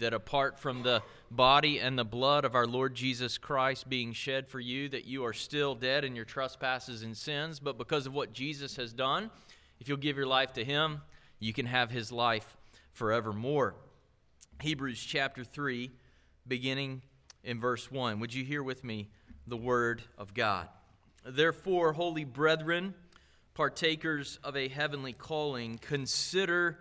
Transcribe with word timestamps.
that 0.00 0.14
apart 0.14 0.58
from 0.58 0.82
the 0.82 1.02
body 1.30 1.78
and 1.78 1.98
the 1.98 2.04
blood 2.04 2.44
of 2.44 2.54
our 2.54 2.66
Lord 2.66 2.94
Jesus 2.94 3.38
Christ 3.38 3.88
being 3.88 4.12
shed 4.12 4.48
for 4.48 4.60
you, 4.60 4.88
that 4.88 5.04
you 5.04 5.24
are 5.24 5.32
still 5.32 5.74
dead 5.74 6.04
in 6.04 6.16
your 6.16 6.24
trespasses 6.24 7.02
and 7.02 7.16
sins, 7.16 7.60
but 7.60 7.78
because 7.78 8.06
of 8.06 8.14
what 8.14 8.32
Jesus 8.32 8.76
has 8.76 8.92
done, 8.92 9.30
if 9.80 9.88
you'll 9.88 9.98
give 9.98 10.16
your 10.16 10.26
life 10.26 10.52
to 10.54 10.64
Him, 10.64 11.02
you 11.38 11.52
can 11.52 11.66
have 11.66 11.90
His 11.90 12.10
life 12.10 12.56
forevermore. 12.92 13.74
Hebrews 14.60 15.00
chapter 15.00 15.44
3, 15.44 15.90
beginning 16.46 17.02
in 17.44 17.60
verse 17.60 17.90
1. 17.90 18.18
Would 18.20 18.34
you 18.34 18.44
hear 18.44 18.62
with 18.62 18.82
me 18.82 19.08
the 19.46 19.56
word 19.56 20.02
of 20.16 20.34
God? 20.34 20.68
Therefore, 21.24 21.92
holy 21.92 22.24
brethren, 22.24 22.94
partakers 23.54 24.38
of 24.42 24.56
a 24.56 24.68
heavenly 24.68 25.12
calling, 25.12 25.78
consider 25.78 26.78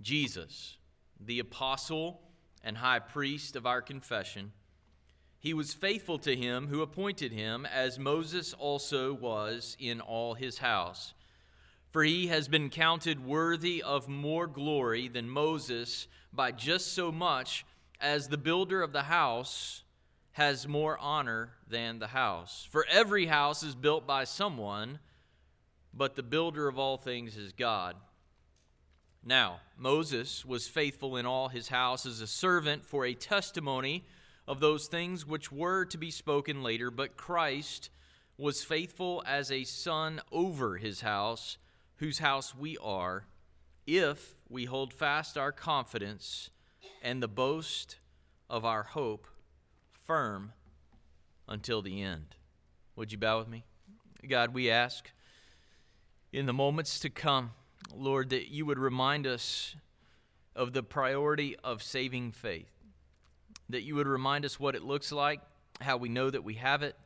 Jesus, 0.00 0.76
the 1.20 1.38
apostle 1.38 2.20
and 2.64 2.78
high 2.78 2.98
priest 2.98 3.54
of 3.54 3.66
our 3.66 3.82
confession. 3.82 4.50
He 5.38 5.52
was 5.52 5.74
faithful 5.74 6.18
to 6.20 6.34
him 6.34 6.68
who 6.68 6.80
appointed 6.80 7.30
him, 7.30 7.66
as 7.66 7.98
Moses 7.98 8.54
also 8.54 9.12
was 9.12 9.76
in 9.78 10.00
all 10.00 10.34
his 10.34 10.58
house. 10.58 11.12
For 11.90 12.02
he 12.02 12.28
has 12.28 12.48
been 12.48 12.70
counted 12.70 13.24
worthy 13.24 13.82
of 13.82 14.08
more 14.08 14.46
glory 14.46 15.06
than 15.06 15.28
Moses 15.28 16.08
by 16.32 16.50
just 16.50 16.94
so 16.94 17.12
much 17.12 17.66
as 18.00 18.28
the 18.28 18.38
builder 18.38 18.82
of 18.82 18.92
the 18.92 19.02
house 19.02 19.82
has 20.32 20.66
more 20.66 20.98
honor 20.98 21.52
than 21.68 21.98
the 21.98 22.08
house. 22.08 22.66
For 22.70 22.84
every 22.90 23.26
house 23.26 23.62
is 23.62 23.74
built 23.76 24.06
by 24.06 24.24
someone, 24.24 24.98
but 25.92 26.16
the 26.16 26.22
builder 26.24 26.66
of 26.66 26.78
all 26.78 26.96
things 26.96 27.36
is 27.36 27.52
God. 27.52 27.94
Now, 29.26 29.60
Moses 29.78 30.44
was 30.44 30.68
faithful 30.68 31.16
in 31.16 31.24
all 31.24 31.48
his 31.48 31.68
house 31.68 32.04
as 32.04 32.20
a 32.20 32.26
servant 32.26 32.84
for 32.84 33.06
a 33.06 33.14
testimony 33.14 34.04
of 34.46 34.60
those 34.60 34.86
things 34.86 35.26
which 35.26 35.50
were 35.50 35.86
to 35.86 35.96
be 35.96 36.10
spoken 36.10 36.62
later, 36.62 36.90
but 36.90 37.16
Christ 37.16 37.88
was 38.36 38.62
faithful 38.62 39.22
as 39.26 39.50
a 39.50 39.64
son 39.64 40.20
over 40.30 40.76
his 40.76 41.00
house, 41.00 41.56
whose 41.96 42.18
house 42.18 42.54
we 42.54 42.76
are, 42.82 43.24
if 43.86 44.34
we 44.50 44.66
hold 44.66 44.92
fast 44.92 45.38
our 45.38 45.52
confidence 45.52 46.50
and 47.00 47.22
the 47.22 47.28
boast 47.28 47.96
of 48.50 48.66
our 48.66 48.82
hope 48.82 49.26
firm 49.92 50.52
until 51.48 51.80
the 51.80 52.02
end. 52.02 52.36
Would 52.94 53.10
you 53.10 53.16
bow 53.16 53.38
with 53.38 53.48
me? 53.48 53.64
God, 54.28 54.52
we 54.52 54.70
ask 54.70 55.10
in 56.30 56.44
the 56.44 56.52
moments 56.52 57.00
to 57.00 57.08
come 57.08 57.52
Lord, 57.92 58.30
that 58.30 58.48
you 58.50 58.66
would 58.66 58.78
remind 58.78 59.26
us 59.26 59.76
of 60.56 60.72
the 60.72 60.82
priority 60.82 61.56
of 61.64 61.82
saving 61.82 62.32
faith, 62.32 62.70
that 63.68 63.82
you 63.82 63.94
would 63.96 64.06
remind 64.06 64.44
us 64.44 64.60
what 64.60 64.74
it 64.74 64.82
looks 64.82 65.12
like, 65.12 65.40
how 65.80 65.96
we 65.96 66.08
know 66.08 66.30
that 66.30 66.44
we 66.44 66.54
have 66.54 66.82
it, 66.82 66.96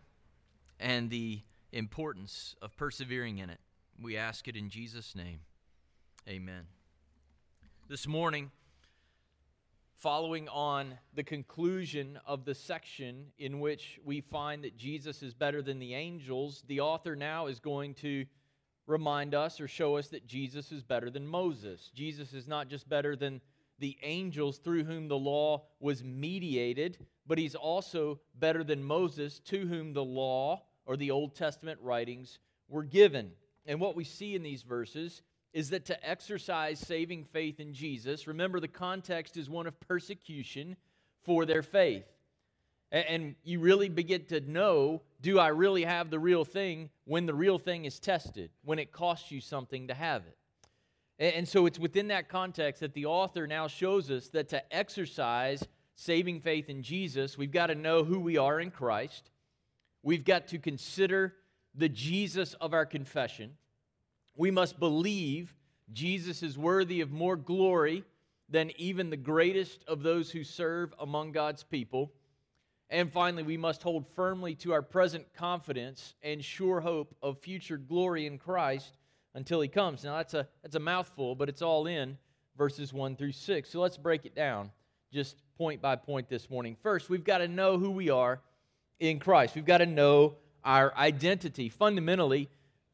and 0.79 1.11
the 1.11 1.41
importance 1.73 2.55
of 2.63 2.77
persevering 2.77 3.39
in 3.39 3.51
it. 3.51 3.61
We 4.01 4.17
ask 4.17 4.47
it 4.49 4.57
in 4.57 4.71
Jesus' 4.71 5.15
name. 5.15 5.41
Amen. 6.29 6.67
This 7.89 8.07
morning, 8.07 8.51
following 9.97 10.49
on 10.49 10.95
the 11.15 11.25
conclusion 11.25 12.19
of 12.25 12.45
the 12.45 12.55
section 12.55 13.27
in 13.39 13.61
which 13.61 13.99
we 14.05 14.21
find 14.21 14.63
that 14.63 14.77
Jesus 14.77 15.23
is 15.23 15.35
better 15.35 15.63
than 15.63 15.79
the 15.79 15.95
angels, 15.95 16.63
the 16.69 16.81
author 16.81 17.17
now 17.17 17.47
is 17.47 17.59
going 17.59 17.95
to 17.95 18.27
remind 18.89 19.35
us 19.35 19.61
or 19.61 19.69
show 19.69 19.97
us 19.97 20.09
that 20.09 20.27
Jesus 20.27 20.73
is 20.73 20.83
better 20.83 21.11
than 21.11 21.27
Moses. 21.27 21.91
Jesus 21.95 22.33
is 22.33 22.49
not 22.49 22.69
just 22.69 22.89
better 22.89 23.15
than 23.15 23.41
the 23.79 23.97
angels 24.03 24.59
through 24.59 24.85
whom 24.85 25.07
the 25.07 25.19
law 25.19 25.63
was 25.79 26.03
mediated, 26.03 26.99
but 27.27 27.39
he's 27.39 27.55
also 27.55 28.19
better 28.35 28.65
than 28.65 28.83
Moses 28.83 29.39
to 29.41 29.67
whom 29.67 29.93
the 29.93 30.05
law 30.05 30.63
or 30.87 30.97
the 30.97 31.11
Old 31.11 31.37
Testament 31.37 31.79
writings 31.83 32.39
were 32.69 32.83
given. 32.83 33.31
And 33.67 33.79
what 33.79 33.95
we 33.95 34.05
see 34.05 34.35
in 34.35 34.43
these 34.43 34.63
verses 34.63 35.23
is 35.53 35.71
that 35.71 35.85
to 35.87 36.09
exercise 36.09 36.81
saving 36.81 37.25
faith 37.25 37.61
in 37.61 37.75
Jesus, 37.75 38.27
remember 38.27 38.59
the 38.59 38.69
context 38.69 39.37
is 39.37 39.49
one 39.49 39.67
of 39.67 39.79
persecution 39.81 40.77
for 41.25 41.45
their 41.45 41.63
faith. 41.63 42.07
And 42.91 43.35
you 43.45 43.61
really 43.61 43.89
begin 43.89 44.25
to 44.27 44.41
know 44.41 45.03
do 45.21 45.39
I 45.39 45.49
really 45.49 45.85
have 45.85 46.11
the 46.11 46.19
real 46.19 46.45
thing 46.45 46.91
when 47.05 47.27
the 47.27 47.35
real 47.35 47.59
thing 47.59 47.85
is 47.85 47.99
tested, 47.99 48.51
when 48.65 48.79
it 48.79 48.93
costs 48.93 49.31
you 49.31 49.41
something 49.41 49.89
to 49.89 49.95
have 49.95 50.23
it. 50.27 51.35
And 51.37 51.49
so 51.49 51.67
it's 51.67 51.79
within 51.79 52.09
that 52.09 52.29
context 52.29 52.81
that 52.81 52.95
the 52.95 53.07
author 53.07 53.47
now 53.47 53.67
shows 53.67 54.11
us 54.11 54.29
that 54.29 54.49
to 54.51 54.75
exercise 54.75 55.65
saving 55.97 56.41
faith 56.41 56.69
in 56.69 56.83
Jesus, 56.83 57.37
we've 57.37 57.51
got 57.51 57.67
to 57.67 57.75
know 57.75 58.05
who 58.05 58.21
we 58.21 58.37
are 58.37 58.61
in 58.61 58.71
Christ. 58.71 59.31
We've 60.05 60.25
got 60.25 60.47
to 60.49 60.59
consider 60.59 61.35
the 61.75 61.89
Jesus 61.89 62.55
of 62.55 62.73
our 62.73 62.87
confession. 62.87 63.57
We 64.37 64.53
must 64.53 64.79
believe 64.79 65.57
Jesus 65.93 66.45
is 66.45 66.57
worthy 66.57 67.01
of 67.01 67.11
more 67.11 67.37
glory 67.37 68.05
than 68.49 68.71
even 68.77 69.11
the 69.11 69.17
greatest 69.17 69.85
of 69.89 70.05
those 70.05 70.31
who 70.31 70.45
serve 70.45 70.95
among 71.01 71.33
God's 71.33 71.65
people. 71.65 72.13
And 72.91 73.13
finally, 73.13 73.43
we 73.43 73.57
must 73.57 73.83
hold 73.83 74.07
firmly 74.15 74.55
to 74.57 74.73
our 74.73 74.83
present 74.83 75.27
confidence 75.35 76.15
and 76.23 76.43
sure 76.43 76.81
hope 76.81 77.15
of 77.23 77.39
future 77.39 77.77
glory 77.77 78.27
in 78.27 78.39
Christ 78.39 78.97
until 79.35 79.61
he 79.61 79.69
comes. 79.69 80.05
Now, 80.05 80.17
that's 80.17 80.35
a, 80.35 80.49
that's 80.63 80.75
a 80.75 80.81
mouthful, 80.81 81.35
but 81.35 81.49
it's 81.49 81.61
all 81.61 81.87
in 81.87 82.17
verses 82.57 82.93
1 82.93 83.17
through 83.17 83.33
6. 83.33 83.71
So 83.71 83.81
let's 83.81 83.99
break 83.99 84.25
it 84.25 84.35
down 84.35 84.71
just 85.13 85.37
point 85.57 85.81
by 85.81 85.97
point 85.97 86.29
this 86.29 86.51
morning. 86.51 86.77
First, 86.83 87.11
we've 87.11 87.25
got 87.25 87.39
to 87.39 87.49
know 87.49 87.79
who 87.79 87.91
we 87.91 88.11
are 88.11 88.41
in 89.01 89.21
Christ, 89.21 89.55
we've 89.55 89.65
got 89.65 89.79
to 89.79 89.87
know 89.87 90.37
our 90.65 90.93
identity. 90.97 91.69
Fundamentally, 91.69 92.49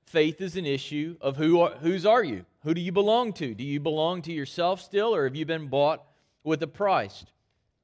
faith 0.05 0.41
is 0.43 0.57
an 0.57 0.67
issue 0.67 1.17
of 1.21 1.37
who 1.37 1.61
are, 1.61 1.71
whose 1.77 2.05
are 2.05 2.23
you? 2.23 2.45
Who 2.63 2.75
do 2.75 2.81
you 2.81 2.93
belong 2.93 3.33
to? 3.35 3.55
Do 3.55 3.65
you 3.65 3.81
belong 3.81 4.21
to 4.23 4.33
yourself 4.33 4.83
still, 4.83 5.15
or 5.15 5.25
have 5.25 5.35
you 5.35 5.47
been 5.47 5.69
bought 5.69 6.05
with 6.43 6.63
a 6.63 6.67
price? 6.67 7.25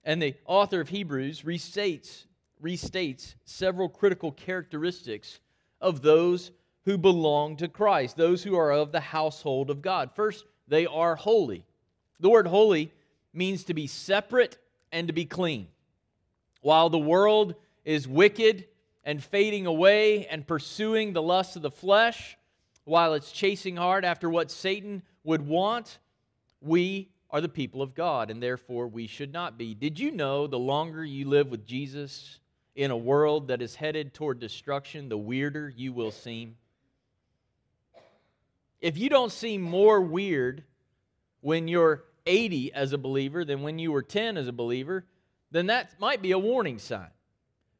And 0.04 0.20
the 0.20 0.34
author 0.46 0.80
of 0.80 0.88
Hebrews 0.88 1.42
restates, 1.42 2.24
restates 2.62 3.34
several 3.44 3.88
critical 3.88 4.32
characteristics 4.32 5.40
of 5.80 6.02
those 6.02 6.50
who 6.84 6.96
belong 6.96 7.56
to 7.56 7.68
Christ, 7.68 8.16
those 8.16 8.42
who 8.42 8.56
are 8.56 8.72
of 8.72 8.92
the 8.92 9.00
household 9.00 9.70
of 9.70 9.82
God. 9.82 10.10
First, 10.14 10.44
they 10.66 10.86
are 10.86 11.16
holy. 11.16 11.64
The 12.20 12.30
word 12.30 12.46
holy 12.46 12.92
means 13.32 13.64
to 13.64 13.74
be 13.74 13.86
separate 13.86 14.58
and 14.92 15.06
to 15.08 15.12
be 15.12 15.24
clean. 15.24 15.68
While 16.62 16.90
the 16.90 16.98
world 16.98 17.54
is 17.84 18.08
wicked 18.08 18.66
and 19.04 19.22
fading 19.22 19.66
away 19.66 20.26
and 20.26 20.46
pursuing 20.46 21.12
the 21.12 21.22
lusts 21.22 21.56
of 21.56 21.62
the 21.62 21.70
flesh, 21.70 22.36
while 22.84 23.14
it's 23.14 23.32
chasing 23.32 23.76
hard 23.76 24.04
after 24.04 24.28
what 24.28 24.50
Satan 24.50 25.02
would 25.24 25.46
want, 25.46 25.98
we 26.60 27.08
are 27.32 27.40
the 27.40 27.48
people 27.48 27.82
of 27.82 27.94
God, 27.94 28.30
and 28.30 28.42
therefore 28.42 28.88
we 28.88 29.06
should 29.06 29.32
not 29.32 29.56
be. 29.56 29.74
Did 29.74 29.98
you 29.98 30.10
know 30.10 30.46
the 30.46 30.58
longer 30.58 31.04
you 31.04 31.28
live 31.28 31.48
with 31.48 31.66
Jesus 31.66 32.38
in 32.74 32.90
a 32.90 32.96
world 32.96 33.48
that 33.48 33.62
is 33.62 33.76
headed 33.76 34.14
toward 34.14 34.40
destruction, 34.40 35.08
the 35.08 35.18
weirder 35.18 35.72
you 35.76 35.92
will 35.92 36.10
seem? 36.10 36.56
If 38.80 38.96
you 38.96 39.08
don't 39.08 39.32
seem 39.32 39.60
more 39.60 40.00
weird 40.00 40.64
when 41.40 41.68
you're 41.68 42.04
80 42.26 42.72
as 42.72 42.92
a 42.92 42.98
believer 42.98 43.44
than 43.44 43.62
when 43.62 43.78
you 43.78 43.92
were 43.92 44.02
10 44.02 44.36
as 44.36 44.48
a 44.48 44.52
believer, 44.52 45.04
then 45.50 45.66
that 45.66 45.98
might 46.00 46.22
be 46.22 46.32
a 46.32 46.38
warning 46.38 46.78
sign. 46.78 47.10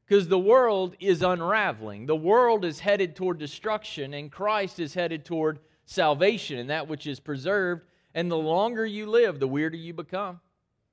Because 0.06 0.28
the 0.28 0.38
world 0.38 0.97
is 0.99 1.22
unraveling. 1.22 2.06
The 2.06 2.17
world 2.17 2.65
is 2.65 2.81
headed 2.81 3.15
toward 3.15 3.38
destruction, 3.38 4.12
and 4.12 4.31
Christ 4.31 4.81
is 4.81 4.94
headed 4.94 5.25
toward 5.25 5.61
salvation, 5.87 6.59
and 6.59 6.71
that 6.71 6.88
which 6.88 7.06
is 7.06 7.21
preserved 7.21 7.84
and 8.15 8.31
the 8.31 8.37
longer 8.37 8.84
you 8.84 9.06
live, 9.06 9.38
the 9.41 9.48
weirder 9.48 9.76
you 9.76 9.94
become. 9.94 10.41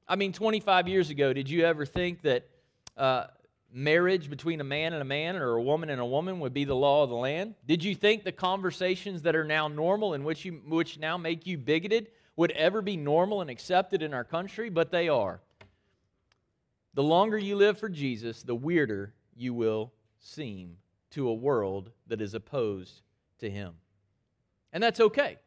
I 0.07 0.15
mean, 0.15 0.33
25 0.33 0.87
years 0.87 1.09
ago, 1.09 1.33
did 1.33 1.49
you 1.49 1.65
ever 1.65 1.85
think 1.85 2.21
that 2.21 2.47
uh, 2.95 3.25
marriage 3.71 4.29
between 4.29 4.61
a 4.61 4.63
man 4.63 4.93
and 4.93 5.01
a 5.01 5.05
man 5.05 5.35
or 5.35 5.55
a 5.55 5.61
woman 5.61 5.89
and 5.89 5.99
a 5.99 6.05
woman 6.05 6.39
would 6.39 6.53
be 6.53 6.63
the 6.63 6.75
law 6.75 7.03
of 7.03 7.09
the 7.09 7.15
land? 7.15 7.55
Did 7.65 7.83
you 7.83 7.93
think 7.95 8.23
the 8.23 8.31
conversations 8.31 9.23
that 9.23 9.35
are 9.35 9.43
now 9.43 9.67
normal 9.67 10.13
and 10.13 10.23
which, 10.23 10.45
you, 10.45 10.61
which 10.67 10.97
now 10.97 11.17
make 11.17 11.45
you 11.45 11.57
bigoted 11.57 12.07
would 12.35 12.51
ever 12.51 12.81
be 12.81 12.95
normal 12.95 13.41
and 13.41 13.49
accepted 13.49 14.01
in 14.01 14.13
our 14.13 14.23
country? 14.23 14.69
But 14.69 14.91
they 14.91 15.09
are. 15.09 15.41
The 16.93 17.03
longer 17.03 17.37
you 17.37 17.55
live 17.55 17.77
for 17.77 17.89
Jesus, 17.89 18.43
the 18.43 18.55
weirder 18.55 19.13
you 19.35 19.53
will 19.53 19.91
seem 20.19 20.77
to 21.11 21.27
a 21.27 21.33
world 21.33 21.91
that 22.07 22.21
is 22.21 22.33
opposed 22.33 23.01
to 23.39 23.49
him. 23.49 23.75
And 24.73 24.81
that's 24.81 24.99
okay. 24.99 25.37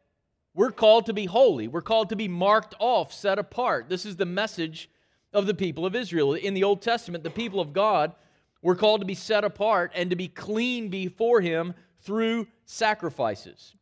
We're 0.53 0.71
called 0.71 1.05
to 1.05 1.13
be 1.13 1.25
holy. 1.25 1.67
We're 1.67 1.81
called 1.81 2.09
to 2.09 2.15
be 2.15 2.27
marked 2.27 2.75
off, 2.79 3.13
set 3.13 3.39
apart. 3.39 3.87
This 3.87 4.05
is 4.05 4.17
the 4.17 4.25
message 4.25 4.89
of 5.33 5.45
the 5.45 5.53
people 5.53 5.85
of 5.85 5.95
Israel. 5.95 6.33
In 6.33 6.53
the 6.53 6.63
Old 6.63 6.81
Testament, 6.81 7.23
the 7.23 7.29
people 7.29 7.61
of 7.61 7.73
God 7.73 8.13
were 8.61 8.75
called 8.75 9.01
to 9.01 9.07
be 9.07 9.15
set 9.15 9.43
apart 9.43 9.91
and 9.95 10.09
to 10.09 10.15
be 10.15 10.27
clean 10.27 10.89
before 10.89 11.41
Him 11.41 11.73
through 12.01 12.47
sacrifices. 12.65 13.75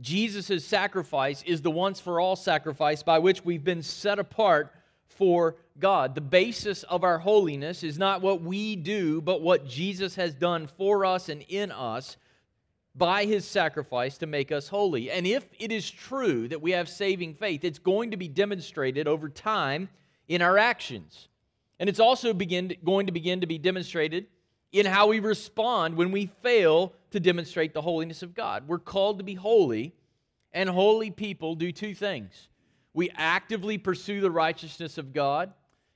Jesus' 0.00 0.64
sacrifice 0.64 1.42
is 1.44 1.62
the 1.62 1.70
once 1.70 2.00
for 2.00 2.18
all 2.18 2.34
sacrifice 2.34 3.02
by 3.02 3.18
which 3.18 3.44
we've 3.44 3.62
been 3.62 3.82
set 3.82 4.18
apart 4.18 4.72
for 5.06 5.56
God. 5.78 6.14
The 6.14 6.20
basis 6.20 6.82
of 6.84 7.04
our 7.04 7.18
holiness 7.18 7.82
is 7.82 7.98
not 7.98 8.20
what 8.20 8.42
we 8.42 8.74
do, 8.74 9.20
but 9.20 9.42
what 9.42 9.68
Jesus 9.68 10.16
has 10.16 10.34
done 10.34 10.66
for 10.66 11.04
us 11.04 11.28
and 11.28 11.42
in 11.42 11.70
us 11.70 12.16
by 12.94 13.24
his 13.24 13.44
sacrifice 13.44 14.18
to 14.18 14.26
make 14.26 14.52
us 14.52 14.68
holy. 14.68 15.10
And 15.10 15.26
if 15.26 15.44
it 15.58 15.72
is 15.72 15.90
true 15.90 16.46
that 16.48 16.62
we 16.62 16.72
have 16.72 16.88
saving 16.88 17.34
faith, 17.34 17.64
it's 17.64 17.78
going 17.78 18.12
to 18.12 18.16
be 18.16 18.28
demonstrated 18.28 19.08
over 19.08 19.28
time 19.28 19.88
in 20.28 20.42
our 20.42 20.58
actions. 20.58 21.28
And 21.80 21.88
it's 21.88 22.00
also 22.00 22.32
begin, 22.32 22.72
going 22.84 23.06
to 23.06 23.12
begin 23.12 23.40
to 23.40 23.46
be 23.46 23.58
demonstrated 23.58 24.26
in 24.70 24.86
how 24.86 25.08
we 25.08 25.20
respond 25.20 25.96
when 25.96 26.12
we 26.12 26.26
fail 26.42 26.92
to 27.10 27.20
demonstrate 27.20 27.74
the 27.74 27.82
holiness 27.82 28.22
of 28.22 28.34
God. 28.34 28.66
We're 28.68 28.78
called 28.78 29.18
to 29.18 29.24
be 29.24 29.34
holy, 29.34 29.94
and 30.52 30.68
holy 30.68 31.10
people 31.10 31.54
do 31.54 31.72
two 31.72 31.94
things. 31.94 32.48
We 32.92 33.10
actively 33.14 33.78
pursue 33.78 34.20
the 34.20 34.30
righteousness 34.30 34.98
of 34.98 35.12
God, 35.12 35.52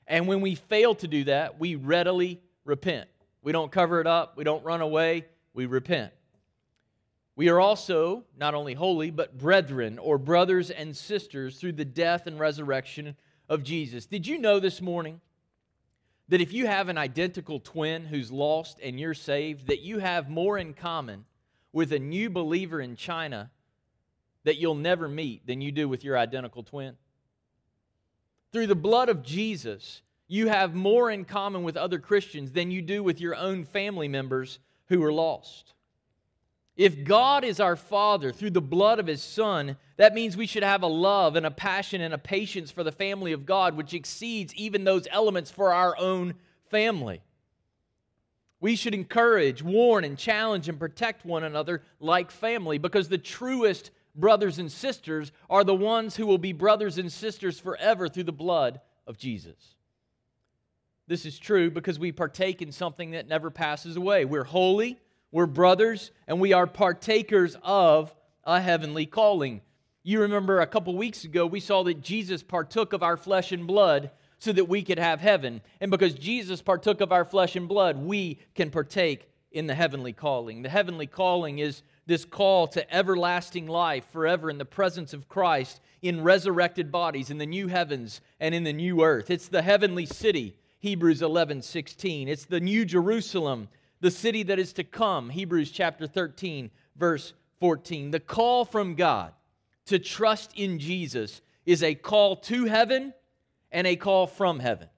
and 0.06 0.26
when 0.26 0.40
we 0.40 0.54
fail 0.54 0.94
to 0.96 1.08
do 1.08 1.24
that, 1.24 1.58
we 1.60 1.74
readily 1.74 2.40
repent. 2.64 3.08
We 3.42 3.52
don't 3.52 3.70
cover 3.70 4.00
it 4.00 4.06
up, 4.06 4.36
we 4.36 4.44
don't 4.44 4.64
run 4.64 4.80
away, 4.80 5.26
we 5.54 5.66
repent. 5.66 6.12
We 7.38 7.50
are 7.50 7.60
also 7.60 8.24
not 8.36 8.56
only 8.56 8.74
holy, 8.74 9.12
but 9.12 9.38
brethren 9.38 10.00
or 10.00 10.18
brothers 10.18 10.72
and 10.72 10.96
sisters 10.96 11.56
through 11.56 11.74
the 11.74 11.84
death 11.84 12.26
and 12.26 12.36
resurrection 12.36 13.14
of 13.48 13.62
Jesus. 13.62 14.06
Did 14.06 14.26
you 14.26 14.38
know 14.38 14.58
this 14.58 14.82
morning 14.82 15.20
that 16.30 16.40
if 16.40 16.52
you 16.52 16.66
have 16.66 16.88
an 16.88 16.98
identical 16.98 17.60
twin 17.60 18.06
who's 18.06 18.32
lost 18.32 18.80
and 18.82 18.98
you're 18.98 19.14
saved, 19.14 19.68
that 19.68 19.82
you 19.82 20.00
have 20.00 20.28
more 20.28 20.58
in 20.58 20.74
common 20.74 21.26
with 21.72 21.92
a 21.92 22.00
new 22.00 22.28
believer 22.28 22.80
in 22.80 22.96
China 22.96 23.52
that 24.42 24.56
you'll 24.56 24.74
never 24.74 25.06
meet 25.06 25.46
than 25.46 25.60
you 25.60 25.70
do 25.70 25.88
with 25.88 26.02
your 26.02 26.18
identical 26.18 26.64
twin? 26.64 26.96
Through 28.50 28.66
the 28.66 28.74
blood 28.74 29.08
of 29.08 29.22
Jesus, 29.22 30.02
you 30.26 30.48
have 30.48 30.74
more 30.74 31.08
in 31.08 31.24
common 31.24 31.62
with 31.62 31.76
other 31.76 32.00
Christians 32.00 32.50
than 32.50 32.72
you 32.72 32.82
do 32.82 33.04
with 33.04 33.20
your 33.20 33.36
own 33.36 33.62
family 33.62 34.08
members 34.08 34.58
who 34.86 35.04
are 35.04 35.12
lost. 35.12 35.74
If 36.78 37.02
God 37.02 37.42
is 37.42 37.58
our 37.58 37.74
Father 37.74 38.30
through 38.30 38.52
the 38.52 38.60
blood 38.60 39.00
of 39.00 39.08
His 39.08 39.20
Son, 39.20 39.76
that 39.96 40.14
means 40.14 40.36
we 40.36 40.46
should 40.46 40.62
have 40.62 40.84
a 40.84 40.86
love 40.86 41.34
and 41.34 41.44
a 41.44 41.50
passion 41.50 42.00
and 42.00 42.14
a 42.14 42.18
patience 42.18 42.70
for 42.70 42.84
the 42.84 42.92
family 42.92 43.32
of 43.32 43.44
God, 43.44 43.76
which 43.76 43.94
exceeds 43.94 44.54
even 44.54 44.84
those 44.84 45.08
elements 45.10 45.50
for 45.50 45.72
our 45.74 45.98
own 45.98 46.34
family. 46.70 47.20
We 48.60 48.76
should 48.76 48.94
encourage, 48.94 49.60
warn, 49.60 50.04
and 50.04 50.16
challenge 50.16 50.68
and 50.68 50.78
protect 50.78 51.26
one 51.26 51.42
another 51.42 51.82
like 51.98 52.30
family 52.30 52.78
because 52.78 53.08
the 53.08 53.18
truest 53.18 53.90
brothers 54.14 54.60
and 54.60 54.70
sisters 54.70 55.32
are 55.50 55.64
the 55.64 55.74
ones 55.74 56.14
who 56.14 56.26
will 56.26 56.38
be 56.38 56.52
brothers 56.52 56.96
and 56.96 57.10
sisters 57.10 57.58
forever 57.58 58.08
through 58.08 58.24
the 58.24 58.32
blood 58.32 58.80
of 59.04 59.18
Jesus. 59.18 59.74
This 61.08 61.26
is 61.26 61.40
true 61.40 61.72
because 61.72 61.98
we 61.98 62.12
partake 62.12 62.62
in 62.62 62.70
something 62.70 63.12
that 63.12 63.26
never 63.26 63.50
passes 63.50 63.96
away. 63.96 64.24
We're 64.24 64.44
holy 64.44 65.00
we're 65.30 65.46
brothers 65.46 66.10
and 66.26 66.40
we 66.40 66.52
are 66.52 66.66
partakers 66.66 67.56
of 67.62 68.14
a 68.44 68.60
heavenly 68.60 69.06
calling. 69.06 69.60
You 70.02 70.22
remember 70.22 70.60
a 70.60 70.66
couple 70.66 70.96
weeks 70.96 71.24
ago, 71.24 71.46
we 71.46 71.60
saw 71.60 71.82
that 71.84 72.00
Jesus 72.00 72.42
partook 72.42 72.92
of 72.92 73.02
our 73.02 73.16
flesh 73.16 73.52
and 73.52 73.66
blood 73.66 74.10
so 74.38 74.52
that 74.52 74.68
we 74.68 74.82
could 74.82 74.98
have 74.98 75.20
heaven. 75.20 75.60
And 75.80 75.90
because 75.90 76.14
Jesus 76.14 76.62
partook 76.62 77.00
of 77.00 77.12
our 77.12 77.24
flesh 77.24 77.56
and 77.56 77.68
blood, 77.68 77.98
we 77.98 78.38
can 78.54 78.70
partake 78.70 79.28
in 79.50 79.66
the 79.66 79.74
heavenly 79.74 80.12
calling. 80.12 80.62
The 80.62 80.68
heavenly 80.68 81.06
calling 81.06 81.58
is 81.58 81.82
this 82.06 82.24
call 82.24 82.66
to 82.68 82.94
everlasting 82.94 83.66
life 83.66 84.06
forever 84.12 84.48
in 84.48 84.58
the 84.58 84.64
presence 84.64 85.12
of 85.12 85.28
Christ 85.28 85.80
in 86.00 86.22
resurrected 86.22 86.92
bodies 86.92 87.30
in 87.30 87.38
the 87.38 87.46
new 87.46 87.66
heavens 87.66 88.20
and 88.40 88.54
in 88.54 88.64
the 88.64 88.72
new 88.72 89.02
earth. 89.02 89.30
It's 89.30 89.48
the 89.48 89.62
heavenly 89.62 90.06
city, 90.06 90.56
Hebrews 90.78 91.22
11 91.22 91.62
16. 91.62 92.28
It's 92.28 92.44
the 92.44 92.60
new 92.60 92.84
Jerusalem, 92.84 93.68
the 94.00 94.10
city 94.10 94.42
that 94.44 94.58
is 94.58 94.72
to 94.74 94.84
come, 94.84 95.30
Hebrews 95.30 95.70
chapter 95.70 96.06
13, 96.06 96.70
verse 96.96 97.32
14. 97.60 98.10
The 98.10 98.20
call 98.20 98.64
from 98.64 98.94
God 98.94 99.32
to 99.86 99.98
trust 99.98 100.52
in 100.56 100.78
Jesus 100.78 101.40
is 101.66 101.82
a 101.82 101.94
call 101.94 102.36
to 102.36 102.66
heaven 102.66 103.12
and 103.72 103.86
a 103.86 103.96
call 103.96 104.26
from 104.26 104.60
heaven. 104.60 104.88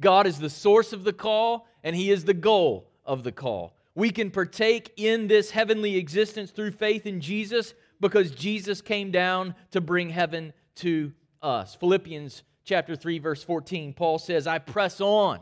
God 0.00 0.26
is 0.26 0.38
the 0.38 0.50
source 0.50 0.92
of 0.92 1.04
the 1.04 1.12
call, 1.12 1.66
and 1.82 1.94
He 1.94 2.10
is 2.10 2.24
the 2.24 2.34
goal 2.34 2.90
of 3.04 3.22
the 3.22 3.32
call. 3.32 3.74
We 3.94 4.10
can 4.10 4.30
partake 4.30 4.92
in 4.96 5.26
this 5.26 5.50
heavenly 5.50 5.96
existence 5.96 6.50
through 6.50 6.72
faith 6.72 7.06
in 7.06 7.20
Jesus 7.20 7.74
because 8.00 8.30
Jesus 8.30 8.80
came 8.80 9.10
down 9.10 9.54
to 9.72 9.80
bring 9.80 10.10
heaven 10.10 10.52
to 10.76 11.12
us. 11.42 11.74
Philippians 11.74 12.44
chapter 12.64 12.94
3 12.94 13.18
verse 13.18 13.42
14 13.42 13.92
Paul 13.92 14.18
says, 14.18 14.46
"I 14.46 14.58
press 14.58 15.00
on 15.00 15.40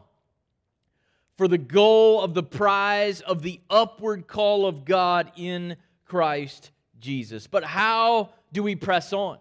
for 1.37 1.49
the 1.49 1.59
goal 1.59 2.21
of 2.23 2.35
the 2.35 2.43
prize 2.43 3.21
of 3.21 3.43
the 3.43 3.61
upward 3.69 4.27
call 4.27 4.67
of 4.67 4.85
God 4.85 5.33
in 5.37 5.77
Christ 6.07 6.71
Jesus. 6.99 7.47
But 7.47 7.65
how 7.65 8.31
do 8.53 8.63
we 8.63 8.75
press 8.75 9.13
on? 9.13 9.39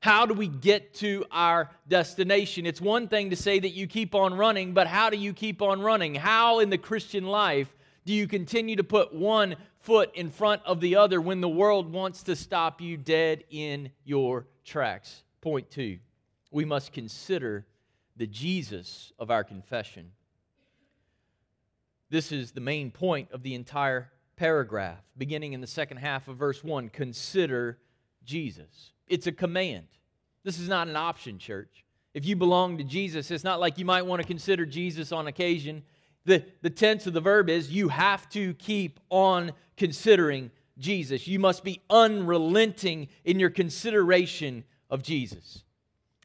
How 0.00 0.24
do 0.24 0.34
we 0.34 0.46
get 0.46 0.94
to 0.94 1.24
our 1.30 1.70
destination? 1.88 2.64
It's 2.64 2.80
one 2.80 3.08
thing 3.08 3.30
to 3.30 3.36
say 3.36 3.58
that 3.58 3.70
you 3.70 3.86
keep 3.86 4.14
on 4.14 4.34
running, 4.34 4.72
but 4.72 4.86
how 4.86 5.10
do 5.10 5.16
you 5.16 5.32
keep 5.32 5.62
on 5.62 5.80
running? 5.80 6.14
How 6.14 6.60
in 6.60 6.70
the 6.70 6.78
Christian 6.78 7.24
life 7.24 7.74
do 8.04 8.12
you 8.12 8.28
continue 8.28 8.76
to 8.76 8.84
put 8.84 9.12
one 9.12 9.56
foot 9.80 10.14
in 10.14 10.30
front 10.30 10.62
of 10.64 10.80
the 10.80 10.96
other 10.96 11.20
when 11.20 11.40
the 11.40 11.48
world 11.48 11.92
wants 11.92 12.22
to 12.24 12.36
stop 12.36 12.80
you 12.80 12.96
dead 12.96 13.44
in 13.50 13.90
your 14.04 14.46
tracks? 14.64 15.24
Point 15.40 15.70
two, 15.70 15.98
we 16.50 16.64
must 16.64 16.92
consider 16.92 17.66
the 18.16 18.26
Jesus 18.26 19.12
of 19.18 19.30
our 19.30 19.44
confession. 19.44 20.12
This 22.08 22.30
is 22.30 22.52
the 22.52 22.60
main 22.60 22.90
point 22.90 23.30
of 23.32 23.42
the 23.42 23.54
entire 23.54 24.10
paragraph, 24.36 25.02
beginning 25.16 25.54
in 25.54 25.60
the 25.60 25.66
second 25.66 25.96
half 25.96 26.28
of 26.28 26.36
verse 26.36 26.62
1. 26.62 26.90
Consider 26.90 27.78
Jesus. 28.24 28.92
It's 29.08 29.26
a 29.26 29.32
command. 29.32 29.86
This 30.44 30.58
is 30.58 30.68
not 30.68 30.88
an 30.88 30.96
option, 30.96 31.38
church. 31.38 31.84
If 32.14 32.24
you 32.24 32.36
belong 32.36 32.78
to 32.78 32.84
Jesus, 32.84 33.30
it's 33.30 33.44
not 33.44 33.60
like 33.60 33.78
you 33.78 33.84
might 33.84 34.06
want 34.06 34.22
to 34.22 34.28
consider 34.28 34.64
Jesus 34.64 35.12
on 35.12 35.26
occasion. 35.26 35.82
The, 36.24 36.44
the 36.62 36.70
tense 36.70 37.06
of 37.06 37.12
the 37.12 37.20
verb 37.20 37.50
is 37.50 37.70
you 37.70 37.88
have 37.88 38.28
to 38.30 38.54
keep 38.54 39.00
on 39.10 39.52
considering 39.76 40.50
Jesus. 40.78 41.26
You 41.26 41.38
must 41.38 41.64
be 41.64 41.82
unrelenting 41.90 43.08
in 43.24 43.40
your 43.40 43.50
consideration 43.50 44.64
of 44.90 45.02
Jesus. 45.02 45.62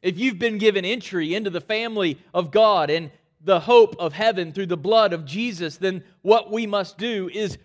If 0.02 0.18
you've 0.18 0.38
been 0.38 0.58
given 0.58 0.84
entry 0.84 1.34
into 1.34 1.50
the 1.50 1.60
family 1.60 2.18
of 2.34 2.50
God 2.50 2.90
and 2.90 3.10
the 3.44 3.60
hope 3.60 3.96
of 3.98 4.12
heaven 4.12 4.52
through 4.52 4.66
the 4.66 4.76
blood 4.76 5.12
of 5.12 5.24
Jesus, 5.24 5.76
then 5.76 6.04
what 6.22 6.50
we 6.50 6.66
must 6.66 6.96
do 6.96 7.28
is 7.32 7.58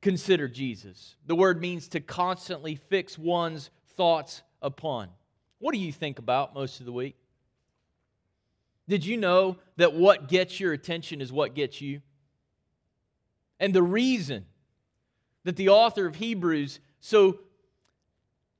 consider 0.00 0.48
Jesus. 0.48 1.16
The 1.26 1.34
word 1.34 1.60
means 1.60 1.88
to 1.88 2.00
constantly 2.00 2.76
fix 2.76 3.18
one's 3.18 3.70
thoughts 3.96 4.42
upon. 4.62 5.08
What 5.58 5.72
do 5.72 5.80
you 5.80 5.92
think 5.92 6.18
about 6.18 6.54
most 6.54 6.80
of 6.80 6.86
the 6.86 6.92
week? 6.92 7.16
Did 8.88 9.04
you 9.04 9.16
know 9.16 9.56
that 9.76 9.94
what 9.94 10.28
gets 10.28 10.60
your 10.60 10.72
attention 10.72 11.20
is 11.20 11.32
what 11.32 11.54
gets 11.54 11.80
you? 11.80 12.02
And 13.58 13.72
the 13.72 13.82
reason 13.82 14.44
that 15.44 15.56
the 15.56 15.70
author 15.70 16.06
of 16.06 16.16
Hebrews 16.16 16.80
so 17.00 17.38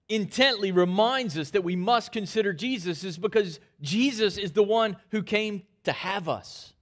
intently 0.08 0.72
reminds 0.72 1.36
us 1.36 1.50
that 1.50 1.64
we 1.64 1.76
must 1.76 2.12
consider 2.12 2.52
Jesus 2.52 3.04
is 3.04 3.18
because 3.18 3.60
Jesus 3.80 4.38
is 4.38 4.52
the 4.52 4.62
one 4.62 4.96
who 5.10 5.22
came 5.22 5.62
to 5.84 5.92
have 5.92 6.28
us. 6.28 6.72